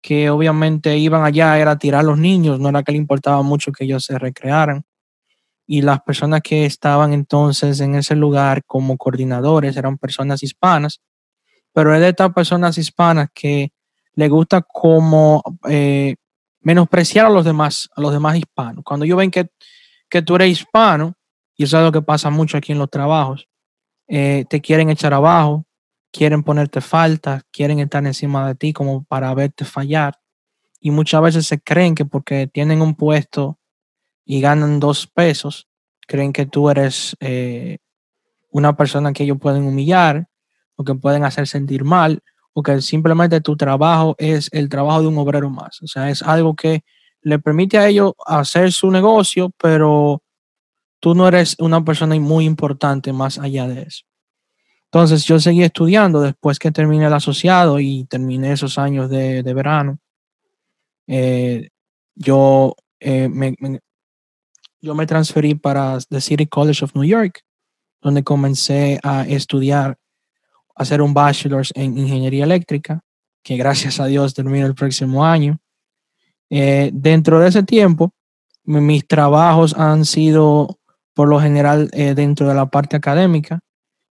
que 0.03 0.29
obviamente 0.29 0.99
iban 0.99 1.25
allá 1.25 1.59
era 1.59 1.79
tirar 1.79 2.01
a 2.01 2.03
los 2.03 2.19
niños, 2.19 2.61
no 2.61 2.69
era 2.69 2.83
que 2.83 2.93
le 2.93 2.99
importaba 2.99 3.41
mucho 3.43 3.73
que 3.73 3.85
ellos 3.85 4.05
se 4.05 4.19
recrearan. 4.19 4.85
Y 5.67 5.81
las 5.81 6.03
personas 6.03 6.43
que 6.43 6.67
estaban 6.67 7.15
entonces 7.15 7.81
en 7.81 7.95
ese 7.95 8.15
lugar 8.17 8.65
como 8.67 8.99
coordinadores 8.99 9.75
eran 9.75 9.97
personas 9.97 10.43
hispanas, 10.43 11.01
pero 11.73 11.95
es 11.95 12.03
de 12.03 12.11
estas 12.11 12.35
personas 12.35 12.77
hispanas 12.77 13.31
que 13.33 13.73
le 14.13 14.29
gusta 14.29 14.61
como 14.61 15.43
eh, 15.67 16.17
menospreciar 16.61 17.25
a 17.25 17.31
los 17.31 17.47
demás, 17.47 17.89
a 17.97 18.03
los 18.03 18.13
demás 18.13 18.37
hispanos. 18.37 18.85
Cuando 18.85 19.07
ellos 19.07 19.17
ven 19.17 19.31
que, 19.31 19.49
que 20.11 20.21
tú 20.21 20.37
eres 20.37 20.51
hispano, 20.51 21.15
y 21.59 21.65
eso 21.65 21.77
es 21.77 21.85
lo 21.85 21.93
que 21.93 22.03
pasa 22.03 22.31
mucho 22.31 22.57
aquí 22.57 22.71
en 22.71 22.79
los 22.79 22.89
trabajos. 22.89 23.49
Eh, 24.07 24.45
te 24.49 24.61
quieren 24.61 24.91
echar 24.91 25.13
abajo, 25.13 25.67
quieren 26.13 26.45
ponerte 26.45 26.81
falta, 26.81 27.43
quieren 27.51 27.81
estar 27.81 28.07
encima 28.07 28.47
de 28.47 28.55
ti 28.55 28.73
como 28.73 29.03
para 29.05 29.35
verte 29.35 29.65
fallar. 29.65 30.19
Y 30.81 30.93
muchas 30.93 31.21
veces 31.21 31.47
se 31.49 31.61
creen 31.61 31.97
que 31.97 32.05
porque 32.05 32.47
tienen 32.47 32.81
un 32.81 32.95
puesto 32.95 33.59
y 34.25 34.41
ganan 34.41 34.79
dos 34.79 35.09
pesos, 35.09 35.67
creen 36.07 36.33
que 36.33 36.47
tú 36.47 36.71
eres 36.71 37.17
eh, 37.19 37.79
una 38.51 38.77
persona 38.77 39.13
que 39.13 39.25
ellos 39.25 39.39
pueden 39.41 39.65
humillar 39.65 40.29
o 40.77 40.85
que 40.85 40.95
pueden 40.95 41.25
hacer 41.25 41.49
sentir 41.49 41.83
mal 41.83 42.23
o 42.53 42.63
que 42.63 42.81
simplemente 42.81 43.41
tu 43.41 43.57
trabajo 43.57 44.15
es 44.19 44.49
el 44.53 44.69
trabajo 44.69 45.03
de 45.03 45.09
un 45.09 45.19
obrero 45.19 45.51
más. 45.51 45.83
O 45.83 45.89
sea, 45.89 46.09
es 46.09 46.23
algo 46.23 46.55
que 46.55 46.85
le 47.21 47.41
permite 47.41 47.79
a 47.79 47.89
ellos 47.89 48.13
hacer 48.27 48.71
su 48.71 48.93
negocio, 48.93 49.51
pero 49.61 50.23
tú 51.01 51.15
no 51.15 51.29
eres 51.29 51.57
una 51.59 51.85
persona 51.85 52.19
muy 52.19 52.45
importante 52.45 53.13
más 53.13 53.39
allá 53.39 53.67
de 53.69 53.83
eso. 53.83 54.05
Entonces 54.91 55.25
yo 55.25 55.39
seguí 55.39 55.63
estudiando 55.63 56.21
después 56.21 56.59
que 56.59 56.71
terminé 56.71 57.07
el 57.07 57.13
asociado 57.13 57.79
y 57.79 58.05
terminé 58.05 58.53
esos 58.53 58.79
años 58.79 59.11
de, 59.11 59.43
verano. 59.43 59.99
Eh, 61.07 61.69
yo, 62.15 62.75
eh, 63.01 63.29
me, 63.29 63.55
yo 64.81 64.95
me 64.95 65.07
transferí 65.07 65.55
para 65.55 65.99
the 66.09 66.21
City 66.21 66.47
College 66.47 66.85
of 66.85 66.95
New 66.95 67.05
York, 67.05 67.43
donde 68.01 68.25
comencé 68.25 68.99
a 69.03 69.27
estudiar, 69.27 69.99
a 70.75 70.83
hacer 70.83 71.03
un 71.03 71.13
bachelor's 71.13 71.71
en 71.75 71.99
ingeniería 71.99 72.45
eléctrica, 72.45 73.03
que 73.43 73.57
gracias 73.57 74.01
a 74.01 74.07
Dios 74.07 74.33
termino 74.33 74.67
el 74.67 74.75
próximo 74.75 75.25
año. 75.25 75.59
Eh, 76.49 76.91
dentro 76.95 77.41
de 77.41 77.49
ese 77.49 77.63
tiempo, 77.63 78.15
mis 78.65 79.07
trabajos 79.07 79.75
han 79.75 80.07
sido 80.07 80.78
por 81.19 81.29
lo 81.29 81.41
general 81.41 81.91
eh, 81.95 82.15
dentro 82.15 82.47
de 82.47 82.55
la 82.55 82.67
parte 82.67 82.95
académica. 82.95 83.59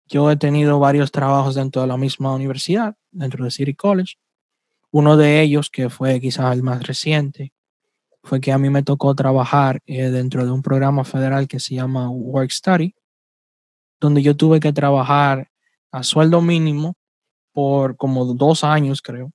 Yo 0.08 0.32
he 0.32 0.38
tenido 0.38 0.80
varios 0.80 1.12
trabajos 1.12 1.54
dentro 1.54 1.84
de 1.84 1.88
la 1.88 1.98
misma 1.98 2.34
universidad, 2.34 2.96
dentro 3.12 3.46
de 3.46 3.52
City 3.52 3.76
College. 3.76 4.16
Uno 4.90 5.16
de 5.16 5.44
ellos, 5.44 5.70
que 5.70 5.92
fue 5.92 6.20
quizás 6.20 6.52
el 6.56 6.64
más 6.64 6.82
reciente, 6.82 7.54
fue 8.24 8.42
que 8.42 8.52
a 8.52 8.58
mí 8.58 8.72
me 8.72 8.82
tocó 8.82 9.14
trabajar 9.14 9.82
eh, 9.86 10.10
dentro 10.10 10.46
de 10.46 10.52
un 10.52 10.64
programa 10.64 11.04
federal 11.04 11.48
que 11.48 11.60
se 11.60 11.76
llama 11.76 12.10
Work 12.10 12.50
Study, 12.50 12.96
donde 14.00 14.24
yo 14.24 14.36
tuve 14.36 14.60
que 14.60 14.74
trabajar 14.74 15.52
a 15.92 16.02
sueldo 16.02 16.42
mínimo 16.42 16.96
por 17.54 17.98
como 17.98 18.26
dos 18.34 18.64
años, 18.64 19.04
creo. 19.04 19.32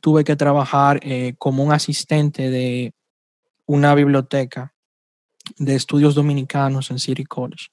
Tuve 0.00 0.24
que 0.24 0.34
trabajar 0.34 0.98
eh, 1.04 1.36
como 1.38 1.62
un 1.62 1.70
asistente 1.70 2.50
de 2.50 2.92
una 3.66 3.94
biblioteca 3.94 4.72
de 5.58 5.74
estudios 5.74 6.14
dominicanos 6.14 6.90
en 6.90 6.98
City 6.98 7.24
College. 7.24 7.66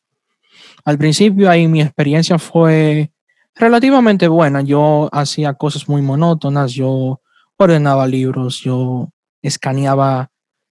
Al 0.86 0.98
principio 0.98 1.50
ahí 1.50 1.68
mi 1.68 1.82
experiencia 1.82 2.38
fue 2.38 3.12
relativamente 3.56 4.28
buena. 4.28 4.62
Yo 4.62 5.10
hacía 5.12 5.54
cosas 5.54 5.88
muy 5.88 6.02
monótonas, 6.02 6.74
yo 6.74 7.22
ordenaba 7.58 8.08
libros, 8.08 8.62
yo 8.62 9.10
escaneaba 9.42 10.30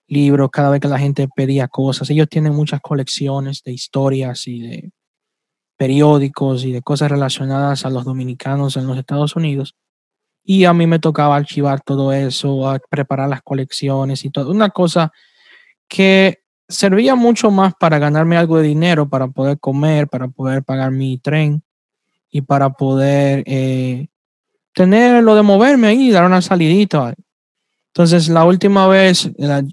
libros 0.09 0.51
cada 0.51 0.71
vez 0.71 0.81
que 0.81 0.88
la 0.88 0.99
gente 0.99 1.29
pedía 1.35 1.69
cosas. 1.69 2.11
Ellos 2.11 2.29
tienen 2.29 2.55
muchas 2.55 2.81
colecciones 2.81 3.62
de 3.65 3.73
historias 3.73 4.47
y 4.47 4.61
de 4.61 4.93
periódicos 5.77 6.65
y 6.65 6.73
de 6.73 6.83
cosas 6.83 7.11
relacionadas 7.11 7.85
a 7.85 7.91
los 7.91 8.05
dominicanos 8.05 8.77
en 8.77 8.87
los 8.87 8.99
Estados 8.99 9.37
Unidos. 9.37 9.75
Y 10.45 10.65
a 10.65 10.73
mí 10.73 10.87
me 10.87 10.99
tocaba 10.99 11.37
archivar 11.37 11.81
todo 11.81 12.12
eso, 12.12 12.79
preparar 12.91 13.29
las 13.29 13.43
colecciones 13.43 14.25
y 14.25 14.31
todo. 14.31 14.51
Una 14.51 14.71
cosa 14.71 15.12
que 15.88 16.41
servía 16.68 17.14
mucho 17.14 17.51
más 17.51 17.75
para 17.75 17.98
ganarme 17.98 18.37
algo 18.37 18.59
de 18.59 18.68
dinero, 18.68 19.09
para 19.09 19.29
poder 19.29 19.59
comer, 19.59 20.09
para 20.09 20.29
poder 20.29 20.62
pagar 20.62 20.90
mi 20.90 21.18
tren 21.18 21.62
y 22.31 22.42
para 22.42 22.70
poder 22.70 23.44
eh, 23.46 24.09
tener 24.75 25.22
lo 25.22 25.35
de 25.35 25.42
moverme 25.42 25.88
ahí, 25.88 26.11
dar 26.11 26.25
una 26.25 26.42
salidita. 26.42 27.14
Entonces, 27.88 28.29
la 28.29 28.44
última 28.44 28.87
vez, 28.88 29.31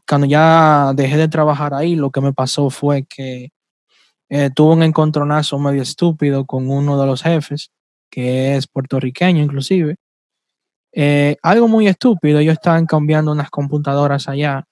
cuando 0.07 0.27
ya 0.27 0.91
dejé 0.93 1.17
de 1.17 1.29
trabajar 1.29 1.73
ahí, 1.73 1.95
lo 1.95 2.11
que 2.11 2.21
me 2.21 2.33
pasó 2.33 2.69
fue 2.69 3.05
que 3.05 3.51
eh, 4.29 4.49
tuve 4.53 4.73
un 4.73 4.83
encontronazo 4.83 5.57
medio 5.57 5.81
estúpido 5.81 6.45
con 6.45 6.69
uno 6.69 6.99
de 6.99 7.07
los 7.07 7.23
jefes, 7.23 7.71
que 8.09 8.55
es 8.55 8.67
puertorriqueño 8.67 9.41
inclusive. 9.41 9.95
Eh, 10.91 11.37
algo 11.43 11.67
muy 11.67 11.87
estúpido, 11.87 12.39
ellos 12.39 12.53
estaban 12.53 12.85
cambiando 12.85 13.31
unas 13.31 13.49
computadoras 13.49 14.27
allá 14.27 14.65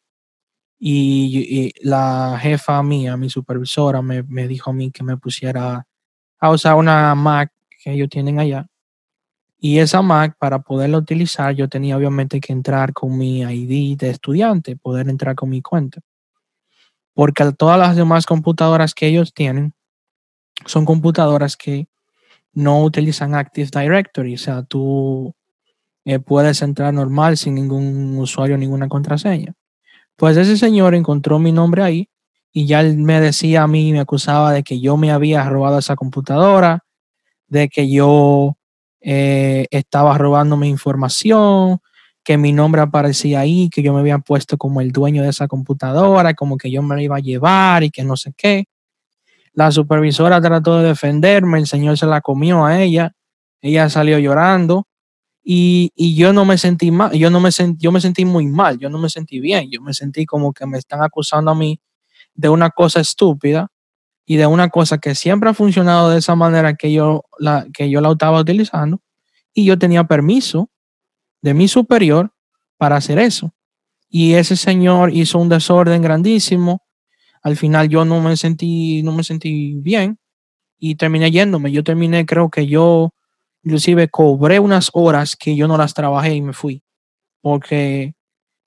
y, 0.80 1.72
la 1.82 2.38
jefa 2.42 2.82
mía, 2.84 3.18
mi 3.18 3.30
supervisora, 3.30 4.02
me, 4.02 4.48
dijo 4.48 4.70
a 4.70 4.74
mí 4.74 4.92
que 4.92 5.04
me 5.04 5.18
pusiera 5.18 5.86
a 6.40 6.52
usar 6.52 6.76
una 6.76 7.16
Mac 7.16 7.52
que 7.84 7.94
ellos 7.94 8.10
tienen 8.10 8.40
allá. 8.40 8.68
Y 9.60 9.80
esa 9.80 10.02
Mac, 10.04 10.36
para 10.38 10.60
poderla 10.60 11.00
utilizar, 11.00 11.56
yo 11.56 11.68
tenía 11.68 11.98
obviamente 11.98 12.40
que 12.40 12.54
entrar 12.54 12.94
con 12.94 13.18
mi 13.18 13.42
ID 13.42 13.98
de 13.98 14.12
estudiante, 14.12 14.76
poder 14.76 15.10
entrar 15.10 15.36
con 15.36 15.50
mi 15.50 15.62
cuenta. 15.62 16.02
Porque 17.14 17.52
todas 17.54 17.80
las 17.80 17.96
demás 17.96 18.28
computadoras 18.28 18.94
que 18.94 19.08
ellos 19.08 19.34
tienen 19.34 19.74
son 20.66 20.86
computadoras 20.86 21.58
que 21.58 21.88
no 22.54 22.84
utilizan 22.84 23.34
Active 23.34 23.70
Directory. 23.74 24.36
O 24.36 24.38
sea, 24.38 24.64
tú 24.64 25.34
eh, 26.06 26.20
puedes 26.20 26.62
entrar 26.62 26.94
normal 26.94 27.38
sin 27.38 27.56
ningún 27.56 28.18
usuario, 28.20 28.58
ninguna 28.58 28.88
contraseña. 28.88 29.56
Pues 30.18 30.36
ese 30.36 30.58
señor 30.58 30.96
encontró 30.96 31.38
mi 31.38 31.52
nombre 31.52 31.84
ahí 31.84 32.10
y 32.52 32.66
ya 32.66 32.82
me 32.82 33.22
decía 33.22 33.64
a 33.64 33.68
mí, 33.68 33.92
me 33.94 34.00
acusaba 34.00 34.52
de 34.52 34.64
que 34.64 34.80
yo 34.80 34.98
me 34.98 35.12
había 35.12 35.48
robado 35.48 35.78
esa 35.78 35.96
computadora, 35.96 36.84
de 37.48 37.70
que 37.70 37.90
yo 37.90 38.58
eh, 39.00 39.68
estaba 39.70 40.18
robando 40.18 40.58
mi 40.58 40.70
información, 40.70 41.80
que 42.24 42.36
mi 42.38 42.52
nombre 42.52 42.82
aparecía 42.82 43.42
ahí, 43.42 43.70
que 43.70 43.84
yo 43.84 43.94
me 43.94 44.00
había 44.00 44.18
puesto 44.18 44.58
como 44.58 44.82
el 44.82 44.92
dueño 44.92 45.22
de 45.22 45.30
esa 45.30 45.48
computadora, 45.48 46.34
como 46.34 46.58
que 46.58 46.72
yo 46.72 46.82
me 46.82 46.96
la 46.96 47.04
iba 47.04 47.18
a 47.18 47.20
llevar 47.20 47.84
y 47.84 47.92
que 47.92 48.04
no 48.04 48.18
sé 48.18 48.34
qué. 48.36 48.66
La 49.54 49.72
supervisora 49.72 50.42
trató 50.42 50.80
de 50.80 50.88
defenderme, 50.88 51.60
el 51.60 51.68
señor 51.68 51.96
se 51.96 52.08
la 52.08 52.22
comió 52.22 52.66
a 52.66 52.82
ella, 52.82 53.14
ella 53.62 53.88
salió 53.90 54.18
llorando 54.18 54.88
y, 55.50 56.14
yo 56.16 56.34
no 56.34 56.44
me 56.44 56.58
sentí 56.58 56.92
mal, 56.92 57.14
yo 57.14 57.30
no 57.30 57.40
me 57.40 57.54
sentí, 57.54 57.82
yo 57.82 57.94
me 57.94 58.02
sentí 58.02 58.26
muy 58.26 58.48
mal, 58.48 58.78
yo 58.80 58.90
no 58.90 59.00
me 59.00 59.10
sentí 59.10 59.40
bien, 59.40 59.72
yo 59.72 59.82
me 59.82 59.94
sentí 59.94 60.26
como 60.26 60.52
que 60.52 60.66
me 60.66 60.78
están 60.78 61.02
acusando 61.02 61.52
a 61.52 61.56
mí 61.56 61.80
de 62.36 62.50
una 62.50 62.70
cosa 62.70 63.00
estúpida 63.00 63.72
y 64.26 64.36
de 64.36 64.46
una 64.46 64.68
cosa 64.68 64.98
que 64.98 65.16
siempre 65.16 65.50
ha 65.50 65.54
funcionado 65.54 66.10
de 66.10 66.18
esa 66.18 66.36
manera 66.36 66.76
que 66.76 66.92
yo 66.92 67.24
la, 67.40 67.66
que 67.74 67.90
yo 67.90 68.02
la 68.02 68.12
estaba 68.12 68.42
utilizando 68.42 69.02
y 69.54 69.64
yo 69.64 69.80
tenía 69.80 70.04
permiso 70.04 70.70
de 71.42 71.54
mi 71.54 71.70
superior 71.70 72.34
para 72.76 72.98
hacer 72.98 73.18
eso. 73.18 73.54
Y 74.10 74.34
ese 74.34 74.58
señor 74.58 75.14
hizo 75.14 75.40
un 75.40 75.48
desorden 75.48 76.02
grandísimo. 76.02 76.84
Al 77.42 77.56
final 77.56 77.88
yo 77.88 78.04
no 78.04 78.20
me 78.20 78.36
sentí, 78.36 79.02
no 79.02 79.14
me 79.14 79.24
sentí 79.24 79.76
bien 79.78 80.20
y 80.78 80.96
terminé 80.96 81.32
yéndome. 81.32 81.72
Yo 81.72 81.86
terminé, 81.86 82.26
creo 82.26 82.50
que 82.50 82.68
yo 82.68 83.14
Inclusive 83.68 84.08
cobré 84.08 84.62
unas 84.62 84.90
horas 84.94 85.36
que 85.36 85.54
yo 85.54 85.68
no 85.68 85.76
las 85.76 85.94
trabajé 85.94 86.34
y 86.36 86.42
me 86.42 86.54
fui, 86.54 86.82
porque 87.42 88.14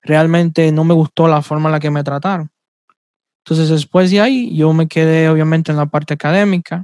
realmente 0.03 0.71
no 0.71 0.83
me 0.83 0.93
gustó 0.93 1.27
la 1.27 1.41
forma 1.41 1.69
en 1.69 1.71
la 1.71 1.79
que 1.79 1.89
me 1.89 2.03
trataron. 2.03 2.51
Entonces 3.43 3.69
después 3.69 4.11
de 4.11 4.21
ahí 4.21 4.55
yo 4.55 4.71
me 4.73 4.87
quedé 4.87 5.27
obviamente 5.27 5.71
en 5.71 5.79
la 5.79 5.87
parte 5.87 6.13
académica, 6.13 6.83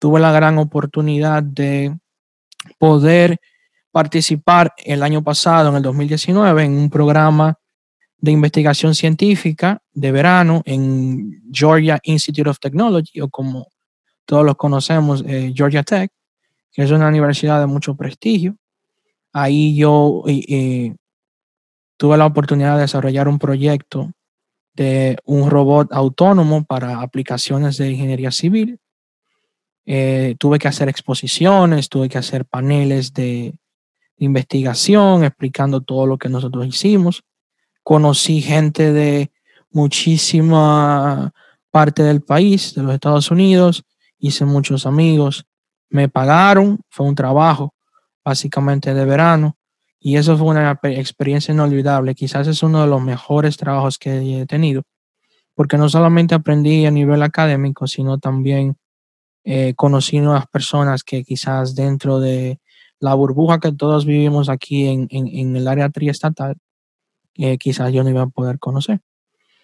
tuve 0.00 0.18
la 0.18 0.32
gran 0.32 0.58
oportunidad 0.58 1.44
de 1.44 1.96
poder 2.78 3.38
participar 3.92 4.74
el 4.78 5.04
año 5.04 5.22
pasado, 5.22 5.68
en 5.68 5.76
el 5.76 5.82
2019, 5.84 6.64
en 6.64 6.72
un 6.72 6.90
programa 6.90 7.60
de 8.18 8.32
investigación 8.32 8.96
científica 8.96 9.80
de 9.92 10.10
verano 10.10 10.62
en 10.64 11.40
Georgia 11.52 12.00
Institute 12.02 12.50
of 12.50 12.58
Technology, 12.58 13.20
o 13.20 13.28
como 13.28 13.68
todos 14.24 14.44
los 14.44 14.56
conocemos, 14.56 15.22
eh, 15.28 15.52
Georgia 15.54 15.84
Tech, 15.84 16.10
que 16.72 16.82
es 16.82 16.90
una 16.90 17.08
universidad 17.08 17.60
de 17.60 17.66
mucho 17.66 17.94
prestigio. 17.94 18.56
Ahí 19.32 19.76
yo 19.76 20.24
eh, 20.26 20.94
tuve 21.96 22.16
la 22.16 22.26
oportunidad 22.26 22.76
de 22.76 22.82
desarrollar 22.82 23.28
un 23.28 23.38
proyecto 23.38 24.10
de 24.74 25.18
un 25.24 25.50
robot 25.50 25.92
autónomo 25.92 26.64
para 26.64 27.00
aplicaciones 27.00 27.76
de 27.76 27.90
ingeniería 27.90 28.30
civil. 28.30 28.78
Eh, 29.84 30.36
tuve 30.38 30.58
que 30.58 30.68
hacer 30.68 30.88
exposiciones, 30.88 31.88
tuve 31.88 32.08
que 32.08 32.18
hacer 32.18 32.44
paneles 32.46 33.12
de 33.12 33.54
investigación 34.18 35.24
explicando 35.24 35.80
todo 35.80 36.06
lo 36.06 36.18
que 36.18 36.28
nosotros 36.28 36.66
hicimos. 36.66 37.22
Conocí 37.82 38.40
gente 38.40 38.92
de 38.92 39.30
muchísima 39.70 41.32
parte 41.70 42.02
del 42.02 42.22
país, 42.22 42.74
de 42.74 42.82
los 42.82 42.94
Estados 42.94 43.30
Unidos, 43.30 43.84
hice 44.18 44.44
muchos 44.44 44.86
amigos, 44.86 45.46
me 45.92 46.08
pagaron, 46.08 46.80
fue 46.88 47.06
un 47.06 47.14
trabajo 47.14 47.74
básicamente 48.24 48.94
de 48.94 49.04
verano 49.04 49.56
y 50.00 50.16
eso 50.16 50.36
fue 50.36 50.48
una 50.48 50.78
experiencia 50.84 51.52
inolvidable. 51.52 52.14
Quizás 52.14 52.48
es 52.48 52.62
uno 52.62 52.80
de 52.80 52.88
los 52.88 53.02
mejores 53.02 53.56
trabajos 53.56 53.98
que 53.98 54.40
he 54.40 54.46
tenido, 54.46 54.82
porque 55.54 55.76
no 55.78 55.88
solamente 55.88 56.34
aprendí 56.34 56.86
a 56.86 56.90
nivel 56.90 57.22
académico, 57.22 57.86
sino 57.86 58.18
también 58.18 58.76
eh, 59.44 59.74
conocí 59.74 60.18
nuevas 60.20 60.46
personas 60.46 61.04
que 61.04 61.24
quizás 61.24 61.74
dentro 61.74 62.20
de 62.20 62.58
la 62.98 63.14
burbuja 63.14 63.60
que 63.60 63.72
todos 63.72 64.06
vivimos 64.06 64.48
aquí 64.48 64.86
en, 64.86 65.56
el 65.56 65.68
área 65.68 65.90
triestatal, 65.90 66.56
eh, 67.34 67.58
quizás 67.58 67.92
yo 67.92 68.02
no 68.02 68.10
iba 68.10 68.22
a 68.22 68.28
poder 68.28 68.58
conocer. 68.58 69.00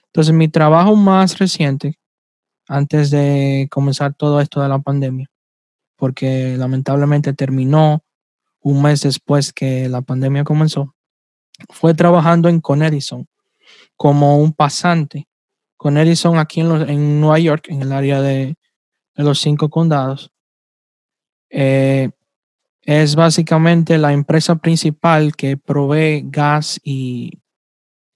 Entonces, 0.07 0.35
mi 0.35 0.49
trabajo 0.49 0.97
más 0.97 1.39
reciente, 1.39 1.99
antes 2.67 3.11
de 3.11 3.69
comenzar 3.71 4.15
todo 4.15 4.41
esto 4.41 4.61
de 4.61 4.69
la 4.69 4.79
pandemia, 4.81 5.29
porque 5.99 6.57
lamentablemente 6.57 7.35
terminó 7.35 8.05
un 8.61 8.83
mes 8.83 9.03
después 9.03 9.53
que 9.53 9.89
la 9.89 10.01
pandemia 10.01 10.45
comenzó, 10.45 10.95
fue 11.69 11.93
trabajando 11.93 12.49
en 12.49 12.61
Con 12.61 12.81
como 13.97 14.39
un 14.39 14.53
pasante. 14.53 15.27
Con 15.77 15.99
Edison 15.99 16.39
aquí 16.39 16.61
en, 16.61 16.89
en 16.89 17.21
Nueva 17.21 17.39
York, 17.41 17.67
en 17.69 17.83
el 17.83 17.93
área 17.93 18.21
de, 18.23 18.57
de 19.15 19.25
los 19.25 19.41
cinco 19.41 19.69
condados. 19.69 20.31
Eh, 21.51 22.11
es 22.83 23.17
básicamente 23.17 23.99
la 23.99 24.13
empresa 24.13 24.57
principal 24.57 25.35
que 25.37 25.57
provee 25.57 26.23
gas 26.25 26.81
y 26.83 27.41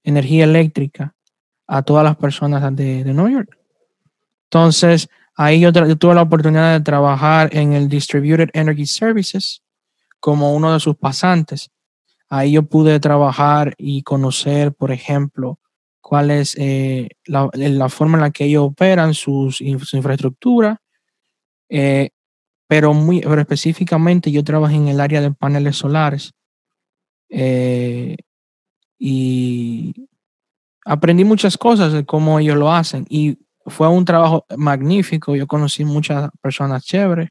energía 0.05 0.45
eléctrica 0.45 1.15
a 1.67 1.83
todas 1.83 2.05
las 2.05 2.17
personas 2.17 2.75
de, 2.75 3.05
de 3.05 3.13
Nueva 3.13 3.31
York. 3.31 3.59
Entonces, 4.45 5.09
ahí 5.35 5.61
yo, 5.61 5.73
tuve 5.73 6.15
la 6.15 6.23
oportunidad 6.23 6.73
de 6.73 6.85
trabajar 6.85 7.55
en 7.55 7.73
el 7.73 7.89
Distributed 7.89 8.51
Energy 8.53 8.87
Services 8.87 9.63
como 10.21 10.55
uno 10.55 10.73
de 10.73 10.81
sus 10.81 10.97
pasantes. 10.97 11.71
Ahí 12.29 12.53
yo 12.53 12.63
pude 12.63 13.01
trabajar 13.01 13.75
y 13.77 14.03
conocer, 14.03 14.73
por 14.73 14.93
ejemplo, 14.93 15.59
cuál 16.01 16.31
es 16.31 16.55
eh, 16.59 17.09
la, 17.27 17.49
la, 17.55 17.89
forma 17.89 18.19
en 18.19 18.23
la 18.23 18.31
que 18.31 18.45
ellos 18.45 18.65
operan 18.65 19.15
sus, 19.15 19.57
su 19.57 19.97
infraestructura, 19.97 20.81
eh, 21.69 22.11
pero 22.67 22.95
muy 22.95 23.19
específicamente 23.19 24.31
yo 24.31 24.45
trabajé 24.45 24.77
en 24.77 24.89
el 24.89 25.01
área 25.01 25.21
de 25.21 25.31
paneles 25.31 25.77
solares 25.77 26.33
eh, 27.29 28.17
y 28.99 30.09
aprendí 30.85 31.25
muchas 31.25 31.57
cosas 31.57 31.93
de 31.93 32.05
cómo 32.05 32.39
ellos 32.39 32.57
lo 32.57 32.73
hacen 32.73 33.07
y 33.09 33.39
fue 33.67 33.89
un 33.89 34.05
trabajo 34.05 34.47
magnífico. 34.57 35.37
Yo 35.37 35.47
conocí 35.47 35.85
muchas 35.85 36.31
personas 36.41 36.85
chéveres. 36.85 37.31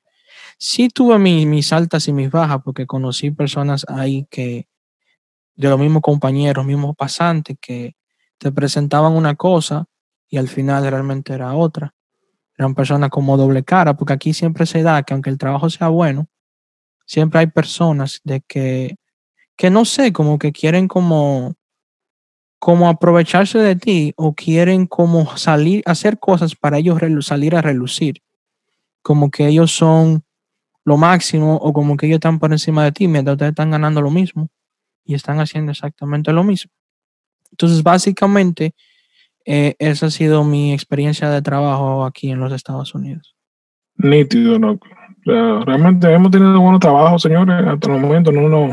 Sí 0.58 0.90
tuve 0.90 1.18
mis 1.20 1.74
altas 1.74 2.08
y 2.08 2.14
mis 2.14 2.32
bajas 2.32 2.60
porque 2.64 2.86
conocí 2.86 3.32
personas 3.32 3.86
ahí 3.90 4.28
que 4.30 4.68
de 5.56 5.70
los 5.70 5.80
mismos 5.80 6.02
compañeros, 6.02 6.66
mismos 6.66 6.96
pasantes 6.96 7.58
que 7.60 7.96
te 8.38 8.52
presentaban 8.52 9.14
una 9.14 9.36
cosa 9.36 9.86
y 10.30 10.38
al 10.38 10.48
final 10.48 10.90
realmente 10.90 11.34
era 11.34 11.54
otra 11.54 11.94
eran 12.62 12.76
personas 12.76 13.10
como 13.10 13.38
doble 13.38 13.64
cara, 13.64 13.96
porque 13.96 14.14
aquí 14.14 14.34
siempre 14.34 14.66
se 14.66 14.84
da 14.84 15.02
que 15.04 15.14
aunque 15.14 15.32
el 15.32 15.38
trabajo 15.40 15.70
sea 15.70 15.88
bueno, 15.88 16.28
siempre 17.06 17.40
hay 17.40 17.48
personas 17.48 18.22
de 18.24 18.42
que, 18.42 18.98
que 19.58 19.72
no 19.72 19.84
sé, 19.84 20.14
como 20.14 20.38
que 20.38 20.52
quieren 20.52 20.88
como, 20.88 21.56
como 22.62 22.88
aprovecharse 22.88 23.58
de 23.58 23.76
ti 23.76 24.14
o 24.18 24.36
quieren 24.36 24.86
como 24.86 25.36
salir, 25.36 25.82
hacer 25.88 26.20
cosas 26.20 26.56
para 26.56 26.78
ellos 26.78 27.00
salir 27.26 27.56
a 27.56 27.62
relucir, 27.64 28.22
como 29.02 29.32
que 29.32 29.48
ellos 29.48 29.72
son 29.72 30.24
lo 30.86 30.96
máximo 30.96 31.56
o 31.56 31.74
como 31.74 31.98
que 31.98 32.06
ellos 32.06 32.18
están 32.18 32.38
por 32.38 32.52
encima 32.52 32.84
de 32.84 32.92
ti 32.92 33.08
mientras 33.08 33.34
ustedes 33.34 33.54
están 33.54 33.72
ganando 33.72 34.00
lo 34.00 34.12
mismo 34.12 34.48
y 35.04 35.16
están 35.16 35.40
haciendo 35.40 35.72
exactamente 35.72 36.32
lo 36.34 36.44
mismo. 36.44 36.72
Entonces, 37.50 37.82
básicamente, 37.82 38.76
eh, 39.44 39.74
esa 39.80 40.06
ha 40.06 40.12
sido 40.12 40.44
mi 40.44 40.72
experiencia 40.72 41.32
de 41.32 41.42
trabajo 41.42 42.06
aquí 42.06 42.30
en 42.30 42.42
los 42.42 42.54
Estados 42.54 42.94
Unidos. 42.94 43.36
Nítido, 43.96 44.60
¿no? 44.60 44.80
realmente 45.26 46.14
hemos 46.14 46.30
tenido 46.30 46.62
buenos 46.62 46.80
trabajos, 46.80 47.24
señores, 47.24 47.56
hasta 47.66 47.92
el 47.92 48.00
momento. 48.00 48.32
No, 48.32 48.48
no. 48.48 48.70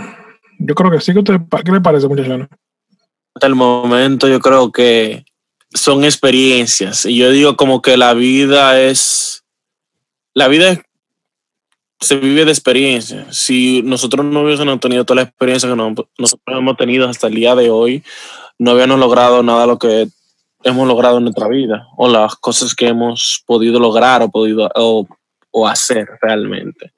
Yo 0.58 0.74
creo 0.74 0.90
que 0.90 1.00
sí. 1.00 1.14
¿Qué, 1.14 1.20
usted, 1.20 1.40
qué 1.64 1.72
le 1.72 1.80
parece, 1.80 2.06
muchachos? 2.06 2.48
Hasta 3.38 3.46
el 3.46 3.54
momento 3.54 4.26
yo 4.26 4.40
creo 4.40 4.72
que 4.72 5.24
son 5.72 6.02
experiencias. 6.02 7.06
Y 7.06 7.18
yo 7.18 7.30
digo 7.30 7.56
como 7.56 7.80
que 7.80 7.96
la 7.96 8.12
vida 8.12 8.80
es... 8.80 9.44
La 10.34 10.48
vida 10.48 10.82
se 12.00 12.16
vive 12.16 12.44
de 12.44 12.50
experiencia. 12.50 13.32
Si 13.32 13.80
nosotros 13.82 14.26
no 14.26 14.40
hubiésemos 14.40 14.80
tenido 14.80 15.04
toda 15.04 15.22
la 15.22 15.28
experiencia 15.28 15.68
que 15.68 15.76
nosotros 15.76 16.08
hemos 16.48 16.76
tenido 16.76 17.08
hasta 17.08 17.28
el 17.28 17.34
día 17.34 17.54
de 17.54 17.70
hoy, 17.70 18.02
no 18.58 18.72
habíamos 18.72 18.98
logrado 18.98 19.40
nada 19.44 19.60
de 19.60 19.66
lo 19.68 19.78
que 19.78 20.08
hemos 20.64 20.88
logrado 20.88 21.18
en 21.18 21.22
nuestra 21.22 21.46
vida 21.46 21.86
o 21.96 22.08
las 22.08 22.34
cosas 22.34 22.74
que 22.74 22.88
hemos 22.88 23.44
podido 23.46 23.78
lograr 23.78 24.20
o 24.20 24.30
podido 24.32 24.68
o, 24.74 25.06
hacer 25.68 26.08
realmente. 26.20 26.92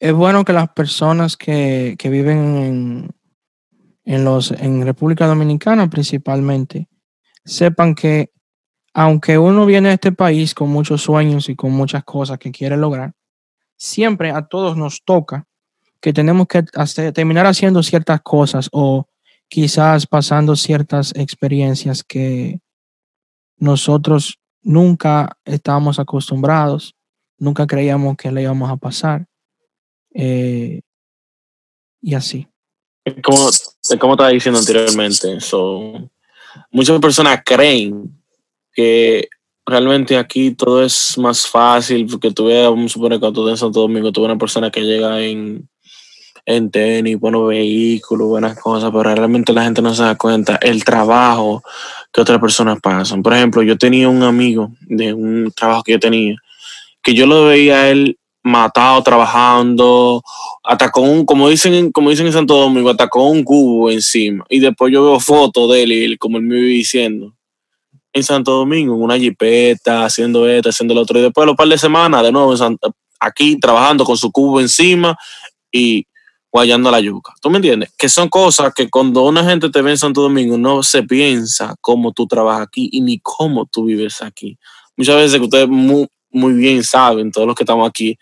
Es 0.00 0.14
bueno 0.14 0.46
que 0.46 0.54
las 0.54 0.70
personas 0.70 1.36
que, 1.36 1.94
que 1.98 2.08
viven 2.08 2.56
en, 2.56 3.10
en, 4.06 4.24
los, 4.24 4.52
en 4.52 4.82
República 4.86 5.26
Dominicana 5.26 5.90
principalmente 5.90 6.88
sepan 7.44 7.94
que 7.94 8.30
aunque 8.94 9.36
uno 9.36 9.66
viene 9.66 9.90
a 9.90 9.92
este 9.92 10.12
país 10.12 10.54
con 10.54 10.70
muchos 10.70 11.02
sueños 11.02 11.50
y 11.50 11.56
con 11.56 11.72
muchas 11.72 12.02
cosas 12.02 12.38
que 12.38 12.50
quiere 12.50 12.78
lograr, 12.78 13.12
siempre 13.76 14.30
a 14.30 14.46
todos 14.46 14.78
nos 14.78 15.04
toca 15.04 15.46
que 16.00 16.14
tenemos 16.14 16.46
que 16.46 16.62
terminar 17.12 17.44
haciendo 17.44 17.82
ciertas 17.82 18.22
cosas 18.22 18.70
o 18.72 19.06
quizás 19.48 20.06
pasando 20.06 20.56
ciertas 20.56 21.12
experiencias 21.14 22.02
que 22.02 22.60
nosotros 23.58 24.38
nunca 24.62 25.36
estábamos 25.44 25.98
acostumbrados, 25.98 26.94
nunca 27.38 27.66
creíamos 27.66 28.16
que 28.16 28.32
le 28.32 28.42
íbamos 28.42 28.70
a 28.70 28.76
pasar. 28.76 29.26
Eh, 30.14 30.80
y 32.00 32.14
así. 32.14 32.48
Como, 33.22 33.50
como 34.00 34.14
estaba 34.14 34.30
diciendo 34.30 34.58
anteriormente, 34.58 35.38
muchas 36.70 37.00
personas 37.00 37.42
creen 37.44 38.10
que 38.72 39.28
realmente 39.64 40.16
aquí 40.16 40.52
todo 40.52 40.82
es 40.82 41.16
más 41.18 41.46
fácil, 41.46 42.06
porque 42.06 42.30
tú 42.30 42.46
ves, 42.46 42.64
vamos 42.64 42.92
a 42.92 42.94
suponer 42.94 43.20
que 43.20 43.32
tú 43.32 43.48
en 43.48 43.56
Santo 43.56 43.80
Domingo, 43.80 44.12
tú 44.12 44.24
una 44.24 44.36
persona 44.36 44.70
que 44.70 44.80
llega 44.80 45.20
en 45.22 45.68
en 46.46 46.70
tenis, 46.70 47.18
buenos 47.18 47.48
vehículos, 47.48 48.28
buenas 48.28 48.58
cosas, 48.58 48.90
pero 48.92 49.02
realmente 49.02 49.52
la 49.52 49.64
gente 49.64 49.82
no 49.82 49.92
se 49.92 50.04
da 50.04 50.14
cuenta 50.14 50.56
el 50.62 50.84
trabajo 50.84 51.62
que 52.12 52.20
otras 52.20 52.40
personas 52.40 52.78
pasan. 52.80 53.22
Por 53.22 53.34
ejemplo, 53.34 53.62
yo 53.62 53.76
tenía 53.76 54.08
un 54.08 54.22
amigo 54.22 54.70
de 54.82 55.12
un 55.12 55.52
trabajo 55.54 55.82
que 55.82 55.92
yo 55.92 55.98
tenía, 55.98 56.36
que 57.02 57.14
yo 57.14 57.26
lo 57.26 57.46
veía 57.46 57.82
a 57.82 57.90
él 57.90 58.16
matado 58.46 59.02
trabajando, 59.02 60.22
hasta 60.62 60.90
con 60.90 61.08
un, 61.08 61.26
como 61.26 61.48
dicen, 61.48 61.90
como 61.90 62.10
dicen 62.10 62.26
en 62.26 62.32
Santo 62.32 62.56
Domingo, 62.56 62.90
hasta 62.90 63.08
con 63.08 63.22
un 63.22 63.42
cubo 63.42 63.90
encima. 63.90 64.44
Y 64.48 64.60
después 64.60 64.92
yo 64.92 65.04
veo 65.04 65.20
fotos 65.20 65.70
de 65.72 65.82
él 65.82 66.18
como 66.18 66.36
él 66.36 66.44
me 66.44 66.58
iba 66.58 66.66
diciendo, 66.66 67.34
en 68.12 68.22
Santo 68.22 68.52
Domingo, 68.52 68.94
en 68.94 69.02
una 69.02 69.18
jipeta, 69.18 70.04
haciendo 70.04 70.48
esto, 70.48 70.68
haciendo 70.68 70.94
lo 70.94 71.02
otro. 71.02 71.18
Y 71.18 71.22
después 71.22 71.42
de 71.42 71.46
los 71.46 71.56
par 71.56 71.68
de 71.68 71.76
semanas, 71.76 72.22
de 72.22 72.32
nuevo 72.32 72.54
aquí 73.18 73.58
trabajando 73.58 74.04
con 74.04 74.16
su 74.16 74.30
cubo 74.30 74.60
encima 74.60 75.16
y 75.72 76.06
guayando 76.50 76.90
la 76.90 77.00
yuca. 77.00 77.34
¿Tú 77.42 77.50
me 77.50 77.56
entiendes? 77.56 77.92
Que 77.98 78.08
son 78.08 78.28
cosas 78.28 78.72
que 78.74 78.88
cuando 78.88 79.24
una 79.24 79.44
gente 79.44 79.68
te 79.70 79.82
ve 79.82 79.90
en 79.90 79.98
Santo 79.98 80.22
Domingo 80.22 80.56
no 80.56 80.82
se 80.82 81.02
piensa 81.02 81.74
cómo 81.80 82.12
tú 82.12 82.26
trabajas 82.26 82.62
aquí 82.62 82.88
y 82.92 83.00
ni 83.00 83.18
cómo 83.18 83.66
tú 83.66 83.84
vives 83.84 84.22
aquí. 84.22 84.56
Muchas 84.96 85.16
veces 85.16 85.38
que 85.38 85.44
ustedes 85.44 85.68
muy, 86.36 86.52
bien 86.54 86.82
saben, 86.84 87.30
todos 87.30 87.46
los 87.46 87.56
que 87.56 87.64
estamos 87.64 87.88
aquí, 87.88 88.16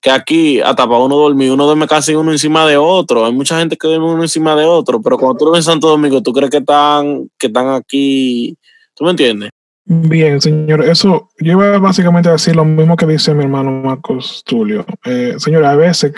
que 0.00 0.10
aquí, 0.10 0.60
hasta 0.60 0.86
para 0.86 0.98
uno 0.98 1.16
dormir, 1.16 1.50
uno 1.52 1.64
duerme 1.66 1.86
casi 1.86 2.14
uno 2.14 2.32
encima 2.32 2.66
de 2.66 2.76
otro. 2.76 3.26
Hay 3.26 3.32
mucha 3.32 3.58
gente 3.58 3.76
que 3.76 3.88
duerme 3.88 4.06
uno 4.06 4.22
encima 4.22 4.54
de 4.54 4.64
otro, 4.64 5.00
pero 5.02 5.18
cuando 5.18 5.38
tú 5.38 5.44
duermes 5.46 5.66
en 5.66 5.72
Santo 5.72 5.88
Domingo, 5.88 6.22
tú 6.22 6.32
crees 6.32 6.50
que 6.50 6.58
están, 6.58 7.30
que 7.38 7.48
están 7.48 7.68
aquí. 7.70 8.56
¿Tú 8.94 9.04
me 9.04 9.10
entiendes? 9.10 9.50
Bien, 9.88 10.40
señor, 10.40 10.84
eso 10.84 11.30
yo 11.38 11.52
iba 11.52 11.78
básicamente 11.78 12.28
a 12.28 12.32
decir 12.32 12.56
lo 12.56 12.64
mismo 12.64 12.96
que 12.96 13.06
dice 13.06 13.32
mi 13.34 13.44
hermano 13.44 13.70
Marcos 13.70 14.42
Tulio. 14.44 14.84
Eh, 15.04 15.36
señor, 15.38 15.64
a 15.64 15.76
veces 15.76 16.12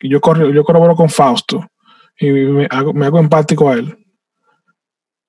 yo, 0.00 0.20
corro, 0.20 0.50
yo 0.50 0.62
corroboro 0.62 0.94
con 0.94 1.08
Fausto 1.08 1.66
y 2.18 2.30
me 2.30 2.66
hago, 2.68 2.92
me 2.92 3.06
hago 3.06 3.18
empático 3.18 3.70
a 3.70 3.74
él. 3.74 3.96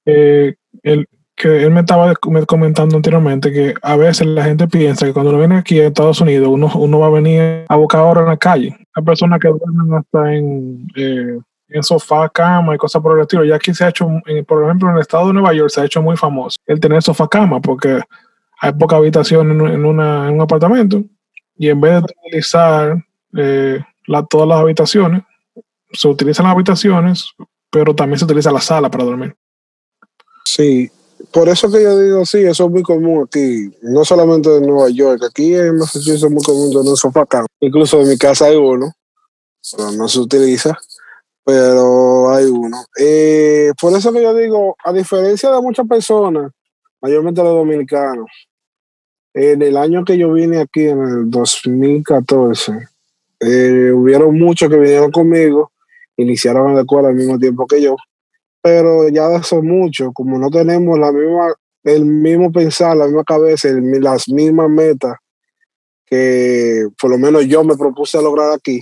Eh, 0.06 0.56
él, 0.84 1.08
que 1.36 1.64
él 1.64 1.72
me 1.72 1.82
estaba 1.82 2.14
comentando 2.16 2.96
anteriormente 2.96 3.52
que 3.52 3.74
a 3.82 3.98
veces 3.98 4.26
la 4.26 4.46
gente 4.46 4.68
piensa 4.68 5.06
que 5.06 5.12
cuando 5.14 5.32
uno 5.32 5.40
viene 5.40 5.58
aquí 5.58 5.80
a 5.80 5.88
Estados 5.88 6.22
Unidos 6.22 6.48
uno, 6.50 6.72
uno 6.76 7.00
va 7.00 7.08
a 7.08 7.12
venir 7.12 7.66
a 7.68 7.76
buscar 7.76 8.02
ahora 8.02 8.22
en 8.22 8.28
la 8.28 8.38
calle. 8.38 8.76
Hay 8.94 9.04
personas 9.04 9.40
que 9.40 9.50
duermen 9.50 9.94
hasta 9.94 10.34
en, 10.34 10.88
eh, 10.96 11.38
en 11.68 11.84
sofá, 11.84 12.30
cama 12.30 12.76
y 12.76 12.78
cosas 12.78 13.02
por 13.02 13.18
el 13.18 13.24
estilo. 13.24 13.44
Ya 13.44 13.56
aquí 13.56 13.74
se 13.74 13.84
ha 13.84 13.90
hecho, 13.90 14.08
por 14.48 14.64
ejemplo, 14.64 14.90
en 14.90 14.96
el 14.96 15.02
estado 15.02 15.28
de 15.28 15.34
Nueva 15.34 15.54
York 15.54 15.70
se 15.70 15.82
ha 15.82 15.86
hecho 15.86 16.02
muy 16.02 16.16
famoso 16.16 16.58
el 16.66 16.80
tener 16.80 17.04
sofá, 17.04 17.28
cama, 17.28 17.60
porque 17.60 18.00
hay 18.62 18.72
poca 18.74 18.96
habitación 18.96 19.52
en, 19.52 19.86
una, 19.86 20.30
en 20.30 20.36
un 20.36 20.42
apartamento 20.42 21.04
y 21.58 21.70
en 21.70 21.82
vez 21.82 22.02
de 22.02 22.14
utilizar 22.28 23.04
eh, 23.36 23.80
la, 24.08 24.26
todas 24.26 24.48
las 24.48 24.60
habitaciones, 24.60 25.22
se 25.92 26.08
utilizan 26.08 26.46
las 26.46 26.54
habitaciones, 26.54 27.34
pero 27.70 27.94
también 27.94 28.20
se 28.20 28.26
utiliza 28.26 28.52
la 28.52 28.62
sala 28.62 28.90
para 28.90 29.04
dormir. 29.04 29.36
Sí, 30.46 30.90
por 31.36 31.50
eso 31.50 31.70
que 31.70 31.84
yo 31.84 32.00
digo, 32.00 32.26
sí, 32.26 32.38
eso 32.46 32.64
es 32.64 32.72
muy 32.72 32.82
común 32.82 33.26
aquí, 33.28 33.70
no 33.82 34.06
solamente 34.06 34.56
en 34.56 34.66
Nueva 34.66 34.90
York, 34.90 35.22
aquí 35.30 35.54
en 35.54 35.76
Massachusetts 35.76 36.24
es 36.24 36.32
muy 36.32 36.42
común 36.42 36.70
tener 36.70 36.88
un 36.88 36.96
sofá 36.96 37.26
cama. 37.26 37.46
Incluso 37.60 38.00
en 38.00 38.08
mi 38.08 38.18
casa 38.18 38.46
hay 38.46 38.56
uno, 38.56 38.94
pero 39.76 39.92
no 39.92 40.08
se 40.08 40.20
utiliza, 40.22 40.78
pero 41.44 42.32
hay 42.32 42.46
uno. 42.46 42.78
Eh, 42.98 43.74
por 43.82 43.92
eso 43.98 44.14
que 44.14 44.24
yo 44.24 44.34
digo, 44.34 44.78
a 44.82 44.94
diferencia 44.94 45.52
de 45.52 45.62
muchas 45.62 45.86
personas, 45.86 46.54
mayormente 47.02 47.44
los 47.44 47.54
dominicanos, 47.54 48.28
en 49.34 49.62
el 49.62 49.76
año 49.76 50.06
que 50.06 50.18
yo 50.18 50.32
vine 50.32 50.62
aquí, 50.62 50.88
en 50.88 51.02
el 51.02 51.30
2014, 51.30 52.72
eh, 53.42 53.92
hubieron 53.94 54.40
muchos 54.40 54.70
que 54.70 54.78
vinieron 54.78 55.12
conmigo, 55.12 55.74
iniciaron 56.16 56.76
la 56.76 56.82
escuela 56.84 57.10
al 57.10 57.16
mismo 57.16 57.38
tiempo 57.38 57.68
que 57.68 57.82
yo, 57.82 57.98
pero 58.66 59.08
ya 59.10 59.28
de 59.30 59.38
eso 59.38 59.62
mucho, 59.62 60.12
como 60.12 60.40
no 60.40 60.50
tenemos 60.50 60.98
la 60.98 61.12
misma, 61.12 61.54
el 61.84 62.04
mismo 62.04 62.52
pensar, 62.52 62.98
la 62.98 63.06
misma 63.06 63.24
cabeza, 63.24 63.70
las 63.70 64.28
mismas 64.28 64.72
metas 64.72 65.18
que 66.08 66.88
por 67.00 67.12
lo 67.12 67.20
menos 67.20 67.46
yo 67.46 67.64
me 67.64 67.78
propuse 67.78 68.20
lograr 68.24 68.54
aquí. 68.54 68.82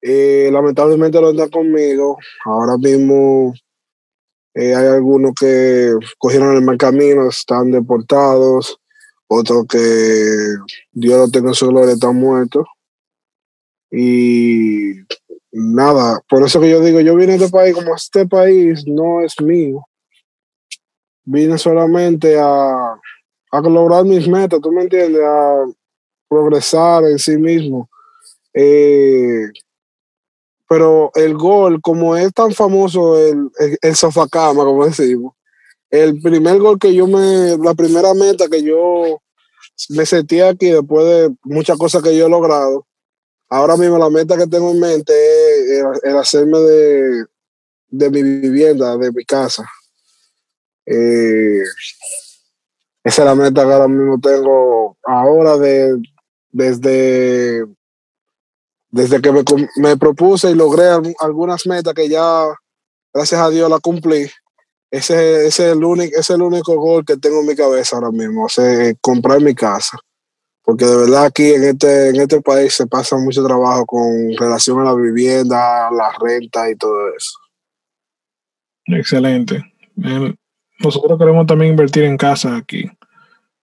Eh, 0.00 0.48
lamentablemente 0.50 1.20
lo 1.20 1.32
están 1.32 1.50
conmigo. 1.50 2.16
Ahora 2.46 2.78
mismo 2.78 3.52
eh, 4.54 4.74
hay 4.74 4.86
algunos 4.86 5.32
que 5.38 5.92
cogieron 6.16 6.56
el 6.56 6.62
mal 6.62 6.78
camino, 6.78 7.28
están 7.28 7.72
deportados, 7.72 8.78
otros 9.26 9.66
que 9.68 10.32
Dios 10.92 11.18
lo 11.18 11.28
tenga 11.28 11.48
en 11.48 11.54
su 11.54 11.68
gloria, 11.68 11.92
están 11.92 12.16
muertos. 12.16 12.66
Y 13.90 14.94
nada, 15.58 16.20
por 16.28 16.42
eso 16.42 16.60
que 16.60 16.68
yo 16.68 16.80
digo, 16.80 17.00
yo 17.00 17.16
vine 17.16 17.32
a 17.32 17.36
este 17.36 17.48
país 17.48 17.74
como 17.74 17.94
este 17.94 18.26
país 18.26 18.86
no 18.86 19.22
es 19.22 19.40
mío. 19.40 19.82
Vine 21.24 21.56
solamente 21.56 22.38
a, 22.38 22.94
a 23.50 23.60
lograr 23.62 24.04
mis 24.04 24.28
metas, 24.28 24.60
¿tú 24.60 24.70
me 24.70 24.82
entiendes? 24.82 25.22
A 25.22 25.64
progresar 26.28 27.04
en 27.04 27.18
sí 27.18 27.36
mismo. 27.38 27.88
Eh, 28.52 29.46
pero 30.68 31.10
el 31.14 31.34
gol, 31.34 31.80
como 31.80 32.16
es 32.16 32.32
tan 32.34 32.52
famoso 32.52 33.18
el, 33.18 33.50
el, 33.58 33.78
el 33.80 33.96
sofacama, 33.96 34.64
como 34.64 34.84
decimos, 34.84 35.34
el 35.90 36.20
primer 36.20 36.58
gol 36.58 36.78
que 36.78 36.94
yo 36.94 37.06
me, 37.06 37.56
la 37.56 37.74
primera 37.74 38.12
meta 38.12 38.48
que 38.48 38.62
yo 38.62 39.20
me 39.88 40.04
sentí 40.04 40.40
aquí 40.40 40.66
después 40.66 41.06
de 41.06 41.34
muchas 41.44 41.78
cosas 41.78 42.02
que 42.02 42.16
yo 42.16 42.26
he 42.26 42.30
logrado, 42.30 42.86
ahora 43.48 43.76
mismo 43.76 43.98
la 43.98 44.10
meta 44.10 44.36
que 44.36 44.46
tengo 44.46 44.70
en 44.70 44.80
mente 44.80 45.12
es 45.12 45.84
el, 46.02 46.16
hacerme 46.16 46.58
de, 46.58 47.24
de, 47.88 48.10
mi 48.10 48.22
vivienda, 48.22 48.96
de 48.96 49.12
mi 49.12 49.24
casa. 49.24 49.68
Eh, 50.84 51.62
esa 53.04 53.22
es 53.22 53.26
la 53.26 53.34
meta 53.34 53.64
que 53.64 53.72
ahora 53.72 53.88
mismo 53.88 54.18
tengo 54.20 54.96
ahora 55.04 55.56
de, 55.56 56.00
desde, 56.50 57.64
desde 58.90 59.20
que 59.20 59.32
me, 59.32 59.42
me 59.76 59.96
propuse 59.96 60.50
y 60.50 60.54
logré 60.54 60.86
algunas 61.20 61.66
metas 61.66 61.94
que 61.94 62.08
ya, 62.08 62.46
gracias 63.12 63.40
a 63.40 63.50
Dios, 63.50 63.70
la 63.70 63.78
cumplí. 63.78 64.30
Ese, 64.90 65.46
es 65.46 65.58
el 65.60 65.82
único, 65.82 66.18
es 66.18 66.30
el 66.30 66.42
único 66.42 66.76
gol 66.76 67.04
que 67.04 67.16
tengo 67.16 67.40
en 67.40 67.46
mi 67.46 67.56
cabeza 67.56 67.96
ahora 67.96 68.12
mismo, 68.12 68.46
o 68.46 68.94
comprar 69.00 69.40
mi 69.40 69.54
casa 69.54 69.98
porque 70.66 70.84
de 70.84 70.96
verdad 70.96 71.26
aquí 71.26 71.52
en 71.52 71.62
este, 71.62 72.08
en 72.08 72.16
este 72.16 72.40
país 72.42 72.74
se 72.74 72.88
pasa 72.88 73.16
mucho 73.16 73.44
trabajo 73.44 73.86
con 73.86 74.02
relación 74.36 74.80
a 74.80 74.84
la 74.84 74.94
vivienda, 74.94 75.88
la 75.92 76.10
renta 76.20 76.68
y 76.68 76.74
todo 76.74 77.14
eso. 77.16 77.38
Excelente. 78.86 79.62
Nosotros 80.80 81.16
queremos 81.20 81.46
también 81.46 81.70
invertir 81.70 82.02
en 82.02 82.16
casa 82.16 82.56
aquí. 82.56 82.90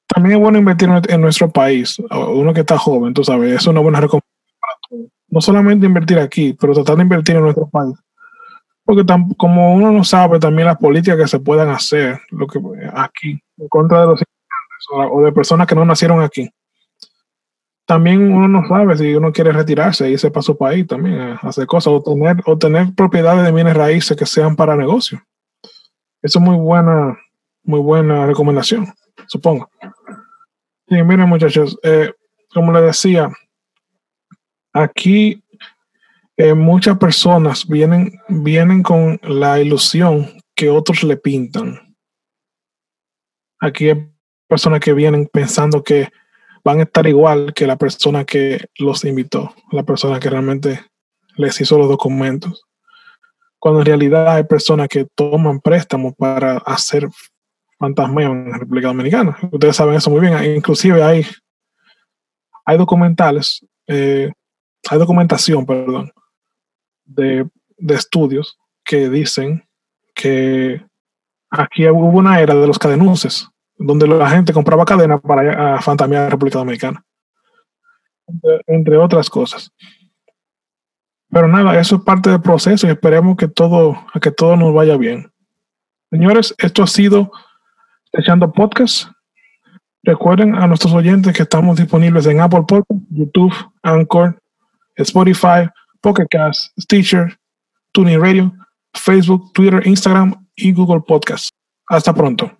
También 0.07 0.37
es 0.37 0.41
bueno 0.41 0.57
invertir 0.57 0.89
en 1.09 1.19
nuestro 1.19 1.49
país. 1.49 1.99
Uno 2.09 2.53
que 2.53 2.61
está 2.61 2.77
joven, 2.77 3.13
tú 3.13 3.21
sabes, 3.21 3.53
es 3.53 3.67
una 3.67 3.81
buena 3.81 3.99
recomendación 3.99 4.57
para 4.61 4.73
todos. 4.89 5.11
No 5.27 5.41
solamente 5.41 5.85
invertir 5.85 6.19
aquí, 6.19 6.53
pero 6.53 6.73
tratar 6.73 6.95
de 6.95 7.03
invertir 7.03 7.35
en 7.35 7.41
nuestro 7.41 7.67
país. 7.67 7.95
Porque 8.85 9.03
como 9.35 9.75
uno 9.75 9.91
no 9.91 10.05
sabe 10.05 10.39
también 10.39 10.67
las 10.67 10.77
políticas 10.77 11.17
que 11.17 11.27
se 11.27 11.39
puedan 11.41 11.67
hacer 11.67 12.21
lo 12.29 12.47
que 12.47 12.59
aquí 12.93 13.41
en 13.57 13.67
contra 13.67 13.99
de 13.99 14.07
los 14.07 14.21
inmigrantes 14.21 15.11
o 15.13 15.21
de 15.21 15.33
personas 15.33 15.67
que 15.67 15.75
no 15.75 15.83
nacieron 15.83 16.21
aquí 16.21 16.49
también 17.85 18.33
uno 18.33 18.47
no 18.47 18.67
sabe 18.67 18.97
si 18.97 19.13
uno 19.15 19.31
quiere 19.31 19.51
retirarse 19.51 20.09
y 20.09 20.13
irse 20.13 20.31
para 20.31 20.43
su 20.43 20.57
país 20.57 20.87
también 20.87 21.19
a 21.19 21.33
hacer 21.35 21.67
cosas 21.67 21.93
o 21.93 22.01
tener, 22.01 22.37
o 22.45 22.57
tener 22.57 22.93
propiedades 22.95 23.43
de 23.43 23.51
bienes 23.51 23.75
raíces 23.75 24.15
que 24.15 24.25
sean 24.25 24.55
para 24.55 24.75
negocio. 24.75 25.21
Eso 26.21 26.39
es 26.39 26.45
muy 26.45 26.55
buena, 26.55 27.17
muy 27.63 27.81
buena 27.81 28.25
recomendación, 28.25 28.87
supongo. 29.27 29.69
Miren 30.87 31.27
muchachos, 31.27 31.77
eh, 31.83 32.13
como 32.53 32.71
les 32.71 32.83
decía, 32.83 33.29
aquí 34.71 35.43
eh, 36.37 36.53
muchas 36.53 36.97
personas 36.97 37.67
vienen, 37.67 38.19
vienen 38.29 38.83
con 38.83 39.19
la 39.23 39.59
ilusión 39.59 40.29
que 40.55 40.69
otros 40.69 41.03
le 41.03 41.17
pintan. 41.17 41.95
Aquí 43.59 43.89
hay 43.89 44.09
personas 44.47 44.79
que 44.79 44.93
vienen 44.93 45.27
pensando 45.31 45.83
que 45.83 46.09
van 46.63 46.79
a 46.79 46.83
estar 46.83 47.05
igual 47.07 47.53
que 47.53 47.67
la 47.67 47.75
persona 47.75 48.25
que 48.25 48.69
los 48.77 49.03
invitó, 49.03 49.53
la 49.71 49.83
persona 49.83 50.19
que 50.19 50.29
realmente 50.29 50.79
les 51.35 51.59
hizo 51.59 51.77
los 51.77 51.89
documentos. 51.89 52.63
Cuando 53.59 53.81
en 53.81 53.85
realidad 53.85 54.35
hay 54.35 54.43
personas 54.43 54.87
que 54.87 55.05
toman 55.15 55.59
préstamos 55.59 56.13
para 56.15 56.57
hacer 56.57 57.07
fantasma 57.77 58.23
en 58.23 58.51
la 58.51 58.57
República 58.57 58.87
Dominicana. 58.87 59.37
Ustedes 59.51 59.75
saben 59.75 59.95
eso 59.95 60.09
muy 60.09 60.21
bien. 60.21 60.55
Inclusive 60.55 61.03
hay, 61.03 61.25
hay 62.65 62.77
documentales, 62.77 63.65
eh, 63.87 64.31
hay 64.89 64.99
documentación, 64.99 65.65
perdón, 65.65 66.11
de, 67.05 67.47
de 67.77 67.95
estudios 67.95 68.57
que 68.83 69.09
dicen 69.09 69.67
que 70.13 70.85
aquí 71.49 71.87
hubo 71.87 72.07
una 72.07 72.39
era 72.39 72.55
de 72.55 72.67
los 72.67 72.79
cadenuces 72.79 73.47
donde 73.77 74.07
la 74.07 74.29
gente 74.29 74.53
compraba 74.53 74.85
cadenas 74.85 75.21
para 75.21 75.81
fantamear 75.81 76.23
a 76.23 76.29
República 76.29 76.59
Dominicana. 76.59 77.03
Entre, 78.67 78.97
otras 78.97 79.29
cosas. 79.29 79.71
Pero 81.29 81.47
nada, 81.47 81.79
eso 81.79 81.95
es 81.97 82.01
parte 82.03 82.29
del 82.29 82.41
proceso 82.41 82.87
y 82.87 82.91
esperemos 82.91 83.37
que 83.37 83.47
todo, 83.47 84.05
que 84.21 84.31
todo 84.31 84.55
nos 84.55 84.73
vaya 84.73 84.97
bien. 84.97 85.31
Señores, 86.11 86.53
esto 86.59 86.83
ha 86.83 86.87
sido 86.87 87.31
Echando 88.11 88.51
Podcast. 88.51 89.09
Recuerden 90.03 90.55
a 90.55 90.67
nuestros 90.67 90.93
oyentes 90.93 91.33
que 91.33 91.43
estamos 91.43 91.77
disponibles 91.77 92.25
en 92.27 92.41
Apple 92.41 92.65
Podcast, 92.67 93.01
YouTube, 93.09 93.53
Anchor, 93.81 94.37
Spotify, 94.95 95.69
Pocket 96.01 96.27
Cast, 96.29 96.77
Stitcher, 96.79 97.37
TuneIn 97.93 98.21
Radio, 98.21 98.53
Facebook, 98.93 99.53
Twitter, 99.53 99.81
Instagram 99.87 100.47
y 100.55 100.71
Google 100.73 101.01
Podcast. 101.01 101.49
Hasta 101.87 102.13
pronto. 102.13 102.51